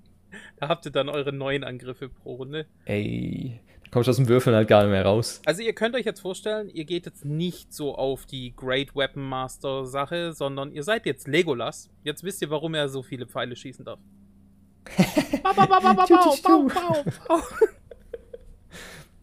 [0.59, 2.67] Da habt ihr dann eure neun Angriffe pro Runde.
[2.85, 3.59] Ey,
[3.91, 5.41] kommst aus dem Würfeln halt gar nicht mehr raus.
[5.45, 9.23] Also ihr könnt euch jetzt vorstellen, ihr geht jetzt nicht so auf die Great Weapon
[9.23, 11.89] Master Sache, sondern ihr seid jetzt Legolas.
[12.03, 13.99] Jetzt wisst ihr, warum er so viele Pfeile schießen darf.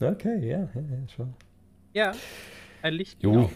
[0.01, 1.35] okay, ja, ja, schon.
[1.93, 2.13] Ja,
[2.83, 3.23] ein Licht.
[3.23, 3.51] Jo.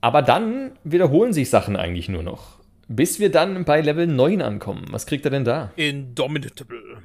[0.00, 2.58] Aber dann wiederholen sich Sachen eigentlich nur noch.
[2.88, 4.86] Bis wir dann bei Level 9 ankommen.
[4.90, 5.72] Was kriegt er denn da?
[5.76, 6.98] Indomitable.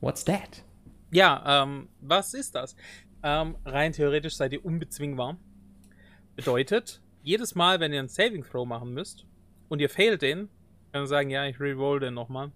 [0.00, 0.64] What's that?
[1.10, 2.76] Ja, ähm, was ist das?
[3.22, 5.38] Ähm, rein theoretisch seid ihr unbezwingbar.
[6.34, 9.26] Bedeutet, jedes Mal, wenn ihr einen Saving Throw machen müsst
[9.68, 10.48] und ihr failt den,
[10.92, 12.52] könnt ihr sagen, ja, ich reroll den nochmal.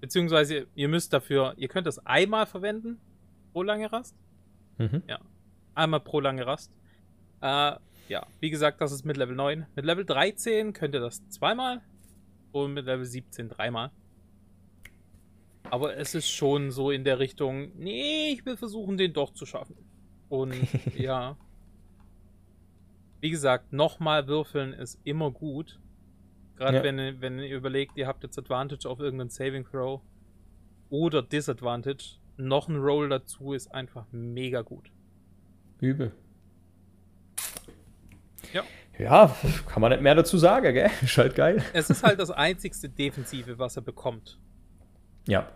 [0.00, 3.00] Beziehungsweise ihr müsst dafür, ihr könnt das einmal verwenden
[3.52, 4.16] pro lange Rast.
[4.78, 5.02] Mhm.
[5.74, 6.76] Einmal pro lange Rast.
[7.42, 7.76] Äh,
[8.08, 9.66] ja, wie gesagt, das ist mit Level 9.
[9.76, 11.80] Mit Level 13 könnt ihr das zweimal
[12.52, 13.90] und mit Level 17 dreimal.
[15.70, 19.46] Aber es ist schon so in der Richtung, nee, ich will versuchen, den doch zu
[19.46, 19.76] schaffen.
[20.28, 20.54] Und
[20.98, 21.36] ja.
[23.20, 25.78] Wie gesagt, nochmal würfeln ist immer gut.
[26.56, 26.82] Gerade Ja.
[26.82, 30.00] wenn, ihr- wenn ihr überlegt, ihr habt jetzt Advantage auf irgendeinen Saving Throw
[30.88, 32.16] oder Disadvantage.
[32.36, 34.90] Noch ein Roll dazu ist einfach mega gut.
[35.80, 36.12] Übel.
[38.52, 38.62] Ja.
[38.98, 39.34] Ja,
[39.66, 40.90] kann man nicht mehr dazu sagen, gell?
[41.02, 41.62] Ist halt geil.
[41.72, 44.38] Es ist halt das einzigste Defensive, was er bekommt.
[45.26, 45.48] Ja.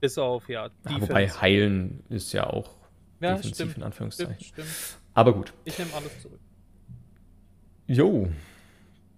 [0.00, 2.76] Bis auf, ja, Ah, wobei heilen ist ja auch
[3.20, 3.60] Ja, defensiv stimmt.
[3.60, 4.40] in Stimmt, Anführungszeichen.
[4.44, 4.68] stimmt.
[5.14, 5.52] Aber gut.
[5.64, 6.38] Ich nehme alles zurück.
[7.86, 8.28] Jo.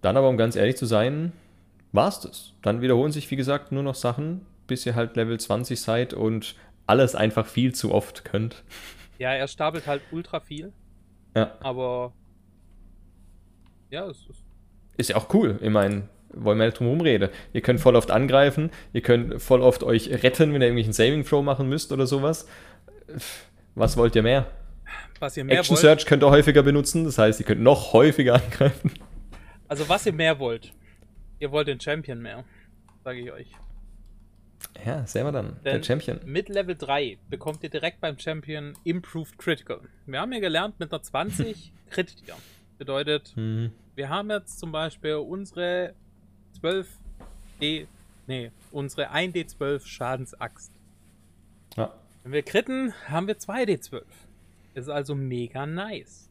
[0.01, 1.31] Dann aber, um ganz ehrlich zu sein,
[1.91, 2.53] war's das.
[2.61, 6.55] Dann wiederholen sich, wie gesagt, nur noch Sachen, bis ihr halt Level 20 seid und
[6.87, 8.63] alles einfach viel zu oft könnt.
[9.19, 10.73] Ja, er stapelt halt ultra viel,
[11.35, 11.55] Ja.
[11.59, 12.13] aber
[13.91, 14.43] ja, es ist
[14.97, 15.59] Ist ja auch cool.
[15.61, 17.29] Ich meine, wollen wir nicht drum rumreden.
[17.53, 21.23] Ihr könnt voll oft angreifen, ihr könnt voll oft euch retten, wenn ihr irgendwelchen Saving
[21.25, 22.47] Throw machen müsst oder sowas.
[23.75, 24.47] Was wollt ihr mehr?
[25.19, 25.81] was ihr mehr Action wollt.
[25.81, 28.91] Search könnt ihr häufiger benutzen, das heißt, ihr könnt noch häufiger angreifen.
[29.67, 30.73] Also was ihr mehr wollt.
[31.39, 32.43] Ihr wollt den Champion mehr,
[33.03, 33.47] sage ich euch.
[34.85, 35.57] Ja, sehen wir dann.
[35.63, 36.19] Der Denn Champion.
[36.25, 39.81] Mit Level 3 bekommt ihr direkt beim Champion Improved Critical.
[40.07, 42.33] Wir haben ja gelernt, mit einer 20 krittet ihr.
[42.79, 43.71] Bedeutet, Mhm.
[43.95, 45.93] wir haben jetzt zum Beispiel unsere
[46.61, 46.87] 12
[47.59, 47.87] D,
[48.27, 50.71] nee, unsere 1D12 Schadensaxt.
[51.75, 51.93] Ja.
[52.23, 54.03] Wenn wir kritten, haben wir 2D12.
[54.75, 56.29] Ist also mega nice.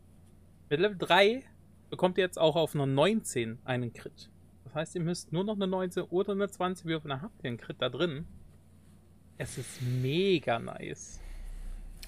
[0.68, 1.42] Mit Level 3
[1.90, 4.30] bekommt ihr jetzt auch auf einer 19 einen Crit.
[4.64, 7.48] Das heißt, ihr müsst nur noch eine 19 oder eine 20 würfeln, dann habt ihr
[7.48, 8.24] einen Crit da drin.
[9.36, 11.20] Es ist mega nice.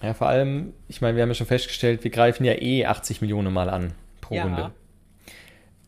[0.00, 3.20] Ja, vor allem, ich meine, wir haben ja schon festgestellt, wir greifen ja eh 80
[3.20, 4.44] Millionen Mal an pro Ja.
[4.44, 4.72] Runde.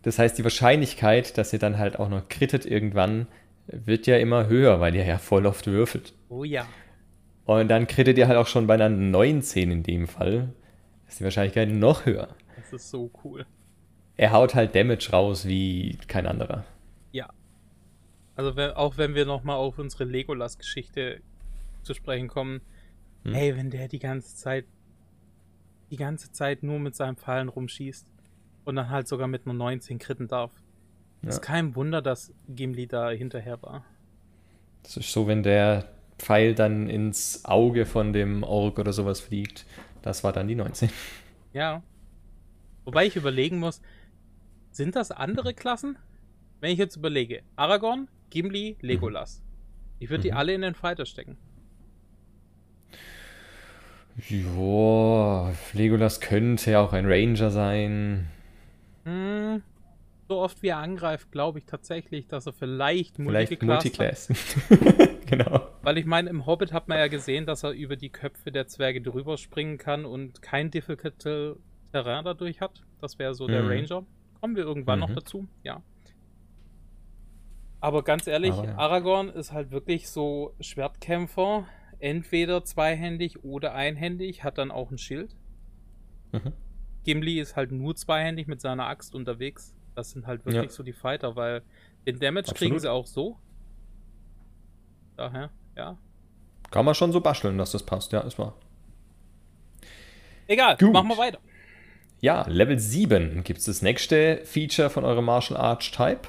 [0.04, 3.26] Das heißt, die Wahrscheinlichkeit, dass ihr dann halt auch noch krittet irgendwann,
[3.66, 6.12] wird ja immer höher, weil ihr ja voll oft würfelt.
[6.28, 6.66] Oh ja.
[7.46, 10.50] Und dann krittet ihr halt auch schon bei einer 19 in dem Fall.
[11.08, 12.28] Ist die Wahrscheinlichkeit noch höher.
[12.56, 13.46] Das ist so cool.
[14.16, 16.64] Er haut halt Damage raus wie kein anderer.
[17.12, 17.30] Ja.
[18.36, 21.20] Also wenn, auch wenn wir nochmal auf unsere Legolas-Geschichte
[21.82, 22.60] zu sprechen kommen.
[23.24, 23.34] Hm.
[23.34, 24.66] Ey, wenn der die ganze Zeit
[25.90, 28.08] die ganze Zeit nur mit seinen Pfeilen rumschießt
[28.64, 30.50] und dann halt sogar mit einer 19 kritten darf.
[31.22, 31.40] Ist Ja.
[31.40, 33.85] kein Wunder, dass Gimli da hinterher war.
[34.83, 39.66] Das ist so, wenn der Pfeil dann ins Auge von dem Ork oder sowas fliegt.
[40.03, 40.90] Das war dann die 19.
[41.53, 41.83] Ja.
[42.85, 43.81] Wobei ich überlegen muss,
[44.70, 45.96] sind das andere Klassen?
[46.61, 49.42] Wenn ich jetzt überlege, Aragorn, Gimli, Legolas.
[49.98, 50.37] Ich würde die Mhm.
[50.37, 51.38] alle in den Fighter stecken.
[54.29, 58.29] Joa, Legolas könnte auch ein Ranger sein.
[59.04, 59.62] Hm,
[60.28, 64.70] so oft wie er angreift, glaube ich tatsächlich, dass er vielleicht Vielleicht multiclassed hat.
[64.70, 65.18] Multiclass.
[65.26, 65.68] genau.
[65.82, 68.66] Weil ich meine, im Hobbit hat man ja gesehen, dass er über die Köpfe der
[68.66, 71.18] Zwerge drüber springen kann und kein difficult
[71.92, 72.82] Terrain dadurch hat.
[73.00, 73.68] Das wäre so der Mhm.
[73.68, 74.06] Ranger.
[74.40, 75.14] Kommen wir irgendwann noch Mhm.
[75.14, 75.82] dazu, ja.
[77.80, 78.76] Aber ganz ehrlich, Aber ja.
[78.78, 81.66] Aragorn ist halt wirklich so Schwertkämpfer,
[81.98, 85.36] entweder zweihändig oder einhändig, hat dann auch ein Schild.
[86.32, 86.52] Mhm.
[87.04, 89.74] Gimli ist halt nur zweihändig mit seiner Axt unterwegs.
[89.94, 90.68] Das sind halt wirklich Ja.
[90.70, 91.62] so die Fighter, weil
[92.06, 92.80] den Damage kriegen Absolut.
[92.80, 93.38] sie auch so.
[95.16, 95.96] Daher, ja.
[96.70, 98.54] Kann man schon so basteln, dass das passt, ja, ist wahr.
[100.46, 100.92] Egal, Gut.
[100.92, 101.38] machen wir weiter.
[102.20, 106.22] Ja, Level 7 gibt es das nächste Feature von eurem Martial Arts Type.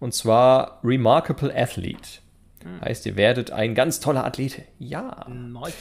[0.00, 2.20] Und zwar Remarkable Athlete.
[2.80, 4.62] Heißt, ihr werdet ein ganz toller Athlete.
[4.78, 5.26] Ja.
[5.28, 5.76] Nice.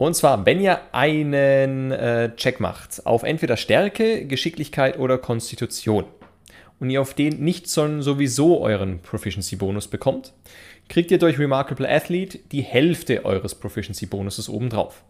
[0.00, 6.06] Und zwar, wenn ihr einen äh, Check macht auf entweder Stärke, Geschicklichkeit oder Konstitution
[6.78, 10.32] und ihr auf den nicht sowieso euren Proficiency-Bonus bekommt,
[10.88, 15.04] kriegt ihr durch Remarkable Athlete die Hälfte eures Proficiency-Bonuses obendrauf.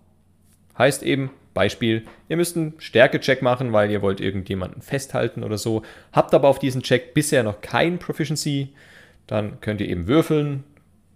[0.77, 5.83] Heißt eben, Beispiel, ihr müsst einen Stärke-Check machen, weil ihr wollt irgendjemanden festhalten oder so,
[6.11, 8.71] habt aber auf diesen Check bisher noch kein Proficiency,
[9.29, 10.65] dann könnt ihr eben würfeln,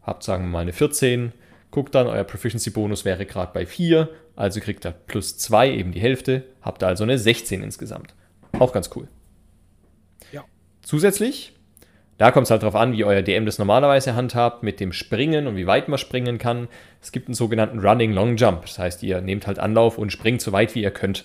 [0.01, 1.33] habt sagen wir mal eine 14,
[1.75, 6.01] guckt dann, euer Proficiency-Bonus wäre gerade bei 4, also kriegt ihr plus 2, eben die
[6.01, 8.15] Hälfte, habt ihr also eine 16 insgesamt.
[8.61, 9.09] Auch ganz cool.
[10.31, 10.45] Ja.
[10.83, 11.53] Zusätzlich,
[12.17, 15.49] da kommt es halt drauf an, wie euer DM das normalerweise handhabt, mit dem Springen
[15.49, 16.69] und wie weit man springen kann.
[17.03, 18.63] Es gibt einen sogenannten Running Long Jump.
[18.63, 21.25] Das heißt, ihr nehmt halt Anlauf und springt so weit wie ihr könnt.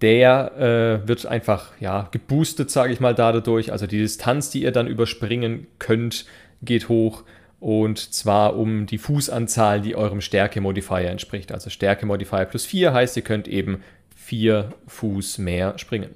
[0.00, 3.72] Der äh, wird einfach ja, geboostet, sage ich mal, dadurch.
[3.72, 6.24] Also die Distanz, die ihr dann überspringen könnt,
[6.62, 7.24] geht hoch.
[7.60, 11.52] Und zwar um die Fußanzahl, die eurem Stärke-Modifier entspricht.
[11.52, 13.82] Also Stärke-Modifier plus 4 heißt, ihr könnt eben
[14.16, 16.14] 4 Fuß mehr springen.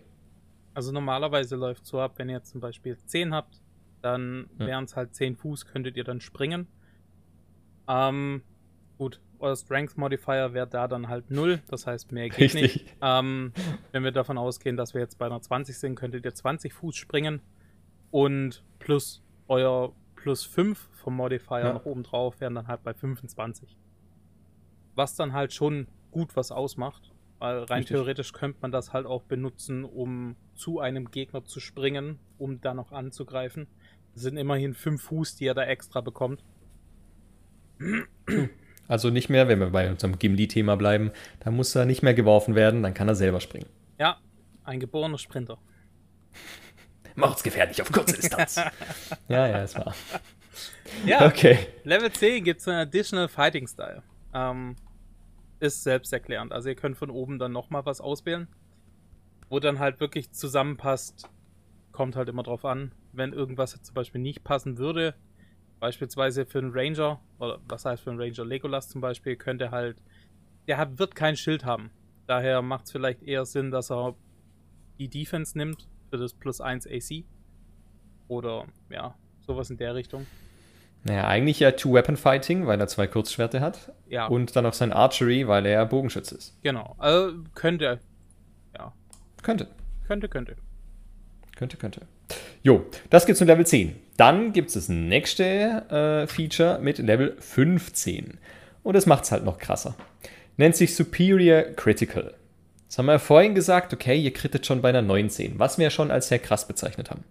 [0.72, 3.60] Also normalerweise läuft so ab, wenn ihr jetzt zum Beispiel 10 habt,
[4.00, 6.66] dann wären es halt 10 Fuß, könntet ihr dann springen.
[7.88, 8.42] Ähm,
[8.98, 12.62] gut, euer Strength Modifier wäre da dann halt 0, das heißt mehr geht Richtig.
[12.62, 12.96] nicht.
[13.02, 13.52] Ähm,
[13.92, 16.96] wenn wir davon ausgehen, dass wir jetzt bei einer 20 sind, könntet ihr 20 Fuß
[16.96, 17.40] springen
[18.10, 21.72] und plus euer plus 5 vom Modifier Ja.
[21.74, 23.76] noch oben drauf wären dann halt bei 25.
[24.94, 27.88] Was dann halt schon gut was ausmacht, weil rein Richtig.
[27.96, 32.74] theoretisch könnte man das halt auch benutzen, um zu einem Gegner zu springen, um da
[32.74, 33.66] noch anzugreifen.
[34.14, 36.42] Das sind immerhin 5 Fuß, die er da extra bekommt.
[38.88, 42.54] Also nicht mehr, wenn wir bei unserem Gimli-Thema bleiben, da muss er nicht mehr geworfen
[42.54, 43.68] werden, dann kann er selber springen.
[43.98, 44.18] Ja,
[44.62, 45.58] ein geborener Sprinter.
[47.16, 48.56] Mordsgefährlich auf kurze Distanz.
[49.28, 49.94] ja, ja, es war.
[51.06, 51.58] Ja, Okay.
[51.84, 54.02] Level 10 gibt es einen Additional Fighting Style.
[54.32, 54.76] Ähm,
[55.60, 56.52] ist selbsterklärend.
[56.52, 58.48] Also ihr könnt von oben dann nochmal was auswählen,
[59.48, 61.28] wo dann halt wirklich zusammenpasst.
[61.92, 62.92] Kommt halt immer drauf an.
[63.12, 65.14] Wenn irgendwas zum Beispiel nicht passen würde,
[65.80, 70.02] beispielsweise für einen Ranger, oder was heißt für einen Ranger, Legolas zum Beispiel, könnte halt,
[70.66, 71.90] der hat, wird kein Schild haben.
[72.26, 74.16] Daher macht es vielleicht eher Sinn, dass er
[74.98, 77.24] die Defense nimmt für das plus 1 AC.
[78.28, 80.26] Oder ja, sowas in der Richtung.
[81.04, 83.92] Naja, eigentlich ja Two-Weapon-Fighting, weil er zwei Kurzschwerte hat.
[84.08, 84.26] Ja.
[84.26, 86.56] Und dann noch sein Archery, weil er Bogenschütze ist.
[86.62, 86.96] Genau.
[86.98, 88.00] Also könnte.
[88.76, 88.92] Ja.
[89.42, 89.68] Könnte.
[90.06, 90.56] Könnte, könnte.
[91.56, 92.00] Könnte, könnte.
[92.62, 93.94] Jo, das gibt's mit Level 10.
[94.16, 98.38] Dann gibt's das nächste äh, Feature mit Level 15.
[98.82, 99.94] Und das macht's halt noch krasser.
[100.56, 102.34] Nennt sich Superior Critical.
[102.88, 105.84] Das haben wir ja vorhin gesagt, okay, ihr krittet schon bei einer 19, was wir
[105.84, 107.24] ja schon als sehr krass bezeichnet haben.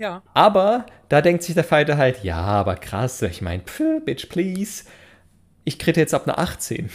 [0.00, 0.22] Ja.
[0.32, 3.62] Aber da denkt sich der Fighter halt, ja, aber krass, ich meine,
[4.06, 4.84] bitch, please.
[5.64, 6.88] Ich kritte jetzt ab einer 18.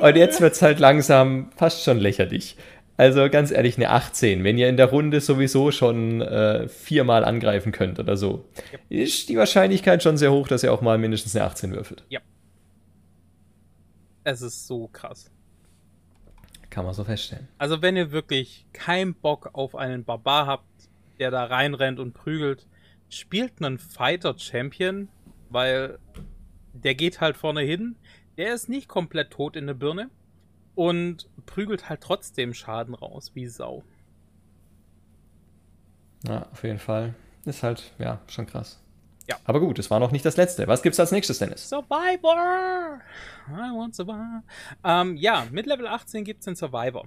[0.00, 2.56] Und jetzt wird's halt langsam fast schon lächerlich.
[2.96, 7.72] Also ganz ehrlich, eine 18, wenn ihr in der Runde sowieso schon äh, viermal angreifen
[7.72, 8.48] könnt oder so,
[8.88, 12.04] ist die Wahrscheinlichkeit schon sehr hoch, dass ihr auch mal mindestens eine 18 würfelt.
[14.24, 15.30] Es ist so krass.
[16.70, 17.48] Kann man so feststellen.
[17.58, 20.69] Also wenn ihr wirklich keinen Bock auf einen Barbar habt,
[21.20, 22.66] der da reinrennt und prügelt,
[23.08, 25.08] spielt einen Fighter Champion,
[25.50, 25.98] weil
[26.72, 27.96] der geht halt vorne hin,
[28.36, 30.10] der ist nicht komplett tot in der Birne
[30.74, 33.84] und prügelt halt trotzdem Schaden raus, wie Sau.
[36.26, 37.14] Ja, auf jeden Fall.
[37.44, 38.82] Ist halt, ja, schon krass.
[39.28, 39.36] Ja.
[39.44, 40.66] Aber gut, es war noch nicht das letzte.
[40.66, 41.68] Was gibt's als nächstes, Dennis?
[41.68, 43.00] Survivor!
[43.48, 44.42] I want Survivor.
[44.84, 47.06] Ähm, ja, mit Level 18 gibt es den Survivor.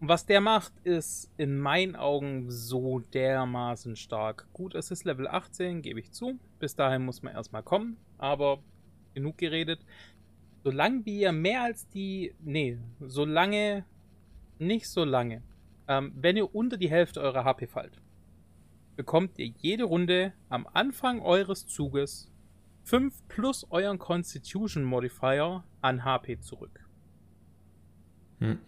[0.00, 4.46] Und was der macht, ist in meinen Augen so dermaßen stark.
[4.52, 6.38] Gut, es ist Level 18, gebe ich zu.
[6.60, 8.62] Bis dahin muss man erstmal kommen, aber
[9.14, 9.80] genug geredet.
[10.62, 12.34] Solange wir mehr als die.
[12.40, 13.84] Nee, solange.
[14.60, 15.42] Nicht so lange.
[15.86, 18.00] Ähm, wenn ihr unter die Hälfte eurer HP fallt,
[18.96, 22.30] bekommt ihr jede Runde am Anfang eures Zuges
[22.82, 26.84] 5 plus euren Constitution Modifier an HP zurück.
[28.40, 28.58] Hm.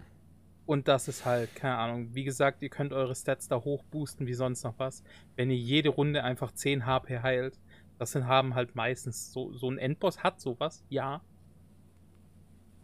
[0.71, 4.35] Und das ist halt, keine Ahnung, wie gesagt, ihr könnt eure Stats da hochboosten wie
[4.35, 5.03] sonst noch was.
[5.35, 7.59] Wenn ihr jede Runde einfach 10 HP heilt,
[7.99, 11.23] das sind, haben halt meistens so, so ein Endboss hat sowas, ja.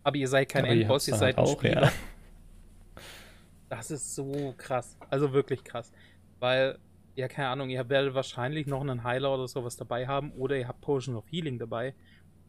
[0.03, 1.83] Aber ihr seid kein Aber Endboss, ihr, ihr seid halt ein auch, Spieler.
[1.85, 1.93] Ja.
[3.69, 4.97] Das ist so krass.
[5.09, 5.93] Also wirklich krass.
[6.41, 6.81] Weil,
[7.15, 10.67] ja, keine Ahnung, ihr werdet wahrscheinlich noch einen Heiler oder sowas dabei haben oder ihr
[10.67, 11.95] habt Potion of Healing dabei.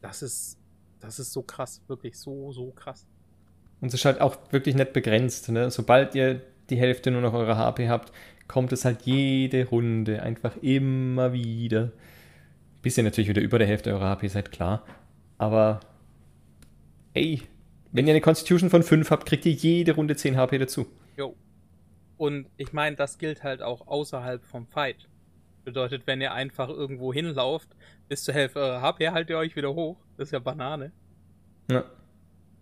[0.01, 0.57] Das ist,
[0.99, 1.83] das ist so krass.
[1.87, 3.05] Wirklich so, so krass.
[3.81, 5.49] Und es ist halt auch wirklich nicht begrenzt.
[5.49, 5.69] Ne?
[5.71, 8.11] Sobald ihr die Hälfte nur noch eurer HP habt,
[8.47, 11.91] kommt es halt jede Runde einfach immer wieder.
[12.81, 14.85] Bis ihr natürlich wieder über der Hälfte eurer HP seid, klar.
[15.37, 15.79] Aber
[17.13, 17.41] ey,
[17.91, 20.87] wenn ihr eine Constitution von 5 habt, kriegt ihr jede Runde 10 HP dazu.
[21.17, 21.35] Jo.
[22.17, 25.07] Und ich meine, das gilt halt auch außerhalb vom Fight.
[25.63, 27.69] Bedeutet, wenn ihr einfach irgendwo hinlauft,
[28.07, 29.97] bis zur Hälfte eurer HP, haltet ihr euch wieder hoch.
[30.17, 30.91] Das ist ja Banane.
[31.69, 31.83] Ja.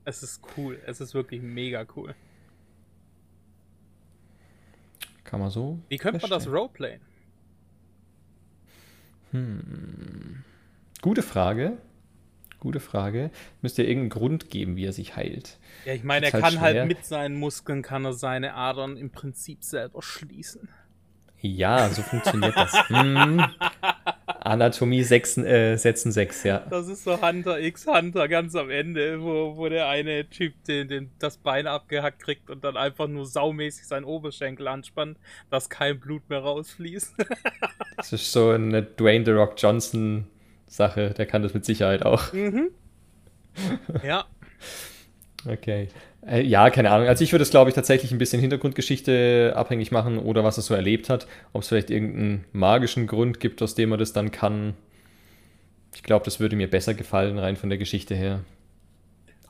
[0.06, 0.80] Es ist cool.
[0.86, 2.13] Es ist wirklich mega cool.
[5.24, 5.80] Kann man so.
[5.89, 7.02] Wie könnte man das Roleplayen?
[9.32, 10.44] Hm.
[11.02, 11.78] Gute Frage.
[12.60, 13.32] Gute Frage.
[13.62, 15.60] Müsste ja irgendeinen Grund geben, wie er sich heilt.
[15.86, 19.10] Ja, ich meine, er halt kann halt mit seinen Muskeln, kann er seine Adern im
[19.10, 20.70] Prinzip selber schließen.
[21.41, 22.89] Ja, so funktioniert das.
[22.89, 23.44] hm.
[24.46, 26.60] Anatomie 6, äh, Sätzen 6, ja.
[26.70, 30.88] Das ist so Hunter x Hunter ganz am Ende, wo, wo der eine Typ den,
[30.88, 35.18] den, das Bein abgehackt kriegt und dann einfach nur saumäßig seinen Oberschenkel anspannt,
[35.50, 37.16] dass kein Blut mehr rausfließt.
[37.98, 40.28] das ist so eine Dwayne The Rock Johnson
[40.68, 42.32] Sache, der kann das mit Sicherheit auch.
[42.34, 42.70] Mhm.
[44.04, 44.26] Ja.
[45.48, 45.90] Okay.
[46.26, 47.08] Äh, ja, keine Ahnung.
[47.08, 50.64] Also ich würde es, glaube ich, tatsächlich ein bisschen Hintergrundgeschichte abhängig machen oder was er
[50.64, 51.28] so erlebt hat.
[51.54, 54.74] Ob es vielleicht irgendeinen magischen Grund gibt, aus dem er das dann kann.
[55.94, 58.42] Ich glaube, das würde mir besser gefallen, rein von der Geschichte her.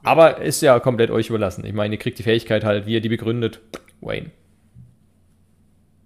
[0.03, 1.65] Aber ist ja komplett euch überlassen.
[1.65, 3.61] Ich meine, ihr kriegt die Fähigkeit halt, wie ihr die begründet.
[4.01, 4.29] Wayne.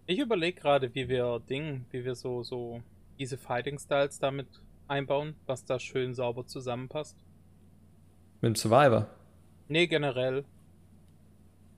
[0.06, 2.82] Ich überlege gerade, wie wir Ding, wie wir so, so
[3.20, 4.48] diese Fighting Styles damit
[4.88, 7.18] einbauen, was da schön sauber zusammenpasst.
[8.42, 9.08] Mit dem Survivor?
[9.70, 10.44] Nee, generell.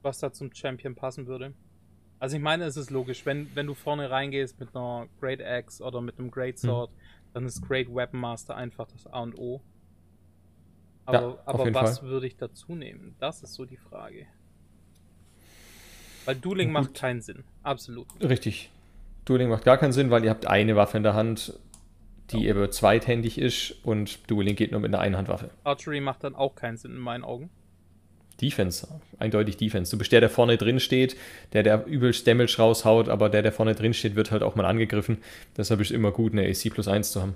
[0.02, 1.54] Was da zum Champion passen würde.
[2.20, 5.84] Also ich meine, es ist logisch, wenn, wenn du vorne reingehst mit einer Great Axe
[5.84, 6.70] oder mit einem Great hm.
[6.70, 6.98] Sword, hm.
[7.34, 9.62] dann ist Great Weapon Master einfach das A und O.
[11.06, 12.10] Aber, ja, aber was Fall.
[12.10, 13.16] würde ich dazu nehmen?
[13.20, 14.26] Das ist so die Frage.
[16.26, 17.44] Weil Dueling macht keinen Sinn.
[17.64, 18.08] Absolut.
[18.22, 18.72] Richtig.
[19.26, 21.60] Dueling macht gar keinen Sinn, weil ihr habt eine Waffe in der Hand
[22.32, 25.50] die eben zweithändig ist und Dueling geht nur mit einer Einhandwaffe.
[25.64, 27.50] Archery macht dann auch keinen Sinn in meinen Augen.
[28.42, 28.88] Defense,
[29.20, 29.92] eindeutig Defense.
[29.92, 31.16] Du bist der, der vorne drin steht,
[31.54, 34.66] der, der übelst Damage raushaut, aber der, der vorne drin steht, wird halt auch mal
[34.66, 35.20] angegriffen.
[35.58, 37.36] Deshalb ist es immer gut, eine AC plus 1 zu haben.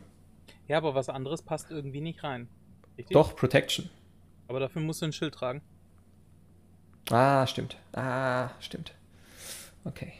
[0.67, 2.47] Ja, aber was anderes passt irgendwie nicht rein.
[2.97, 3.13] Richtig?
[3.13, 3.89] Doch, Protection.
[4.47, 5.61] Aber dafür musst du ein Schild tragen.
[7.11, 7.77] Ah, stimmt.
[7.93, 8.93] Ah, stimmt.
[9.83, 10.13] Okay.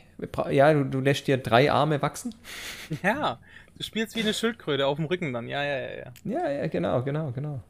[0.51, 2.33] Ja, du, du lässt dir drei Arme wachsen.
[3.03, 3.39] Ja,
[3.77, 5.47] Du spielst wie eine Schildkröte auf dem Rücken dann.
[5.47, 6.13] Ja, ja, ja, ja.
[6.23, 7.61] Ja, ja, genau, genau, genau.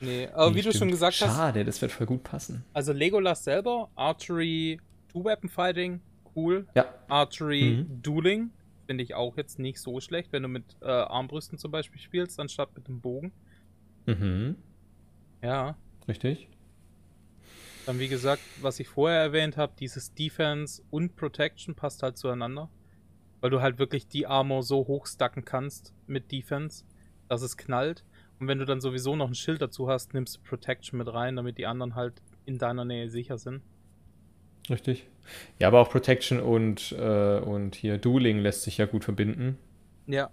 [0.00, 0.74] Nee, aber nee, wie stimmt.
[0.74, 1.38] du schon gesagt Schade, hast.
[1.38, 2.64] Schade, das wird voll gut passen.
[2.72, 4.80] Also Legolas selber, Archery,
[5.12, 6.00] Two-Weapon-Fighting,
[6.34, 6.66] cool.
[6.74, 6.86] Ja.
[7.08, 8.02] Archery, mhm.
[8.02, 8.50] Dueling,
[8.86, 12.40] finde ich auch jetzt nicht so schlecht, wenn du mit äh, Armbrüsten zum Beispiel spielst,
[12.40, 13.32] anstatt mit dem Bogen.
[14.06, 14.56] Mhm.
[15.42, 15.76] Ja.
[16.08, 16.48] Richtig.
[17.86, 22.70] Dann, wie gesagt, was ich vorher erwähnt habe, dieses Defense und Protection passt halt zueinander.
[23.40, 26.84] Weil du halt wirklich die Armor so hoch stacken kannst mit Defense,
[27.28, 28.04] dass es knallt.
[28.40, 31.36] Und wenn du dann sowieso noch ein Schild dazu hast, nimmst du Protection mit rein,
[31.36, 32.14] damit die anderen halt
[32.46, 33.62] in deiner Nähe sicher sind.
[34.68, 35.06] Richtig.
[35.58, 39.58] Ja, aber auch Protection und, äh, und hier Dueling lässt sich ja gut verbinden.
[40.06, 40.30] Ja.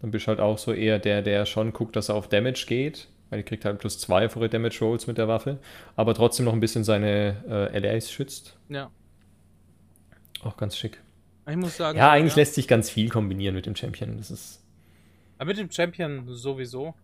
[0.00, 2.64] Dann bist du halt auch so eher der, der schon guckt, dass er auf Damage
[2.66, 3.08] geht.
[3.30, 5.58] Weil die kriegt halt plus zwei für ihre Damage Rolls mit der Waffe.
[5.96, 8.58] Aber trotzdem noch ein bisschen seine äh, Allies schützt.
[8.68, 8.90] Ja.
[10.42, 11.00] Auch ganz schick.
[11.48, 11.98] Ich muss sagen.
[11.98, 12.40] Ja, eigentlich ja.
[12.40, 14.16] lässt sich ganz viel kombinieren mit dem Champion.
[14.18, 14.63] Das ist.
[15.38, 16.94] Aber mit dem Champion sowieso.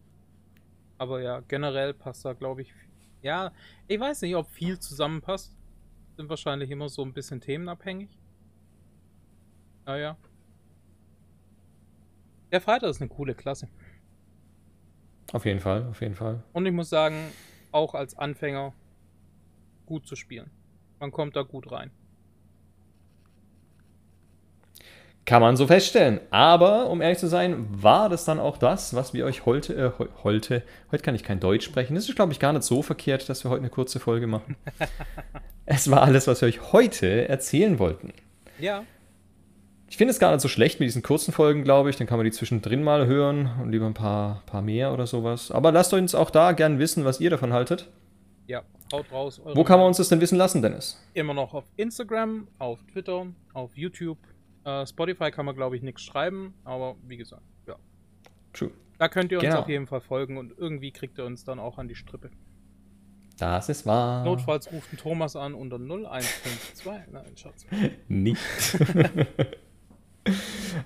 [0.98, 2.74] Aber ja, generell passt da, glaube ich.
[3.22, 3.52] Ja,
[3.88, 5.56] ich weiß nicht, ob viel zusammenpasst.
[6.16, 8.10] Sind wahrscheinlich immer so ein bisschen themenabhängig.
[9.86, 10.16] Naja.
[12.52, 13.68] Der Fighter ist eine coole Klasse.
[15.32, 16.42] Auf jeden Fall, auf jeden Fall.
[16.52, 17.30] Und ich muss sagen,
[17.72, 18.72] auch als Anfänger
[19.86, 20.50] gut zu spielen.
[20.98, 21.90] Man kommt da gut rein.
[25.26, 26.20] Kann man so feststellen.
[26.30, 30.04] Aber, um ehrlich zu sein, war das dann auch das, was wir euch heute, äh,
[30.24, 31.94] heute, heute kann ich kein Deutsch sprechen.
[31.94, 34.56] Das ist, glaube ich, gar nicht so verkehrt, dass wir heute eine kurze Folge machen.
[35.66, 38.12] es war alles, was wir euch heute erzählen wollten.
[38.58, 38.84] Ja.
[39.88, 41.96] Ich finde es gar nicht so schlecht mit diesen kurzen Folgen, glaube ich.
[41.96, 45.50] Dann kann man die zwischendrin mal hören und lieber ein paar, paar mehr oder sowas.
[45.50, 47.88] Aber lasst uns auch da gern wissen, was ihr davon haltet.
[48.46, 48.62] Ja,
[48.92, 49.40] haut raus.
[49.44, 51.00] Wo kann man uns das denn wissen lassen, Dennis?
[51.14, 54.18] Immer noch auf Instagram, auf Twitter, auf YouTube
[54.82, 57.76] äh, Spotify kann man, glaube ich, nichts schreiben, aber wie gesagt, ja.
[58.52, 58.70] True.
[58.98, 59.60] Da könnt ihr uns Genau.
[59.60, 62.30] auf jeden Fall folgen und irgendwie kriegt ihr uns dann auch an die Strippe.
[63.38, 64.22] Das ist wahr.
[64.24, 66.84] Notfalls ruft Thomas an unter 0152.
[67.10, 67.64] Nein, Schatz.
[68.08, 68.40] Nicht.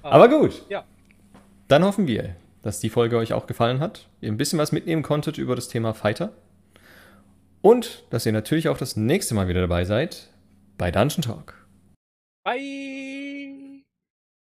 [0.02, 0.64] Aber gut.
[0.68, 0.84] Ja.
[1.66, 5.02] Dann hoffen wir, dass die Folge euch auch gefallen hat, ihr ein bisschen was mitnehmen
[5.02, 6.32] konntet über das Thema Fighter
[7.62, 10.30] und dass ihr natürlich auch das nächste Mal wieder dabei seid
[10.78, 11.66] bei Dungeon Talk.
[12.44, 13.63] Bye!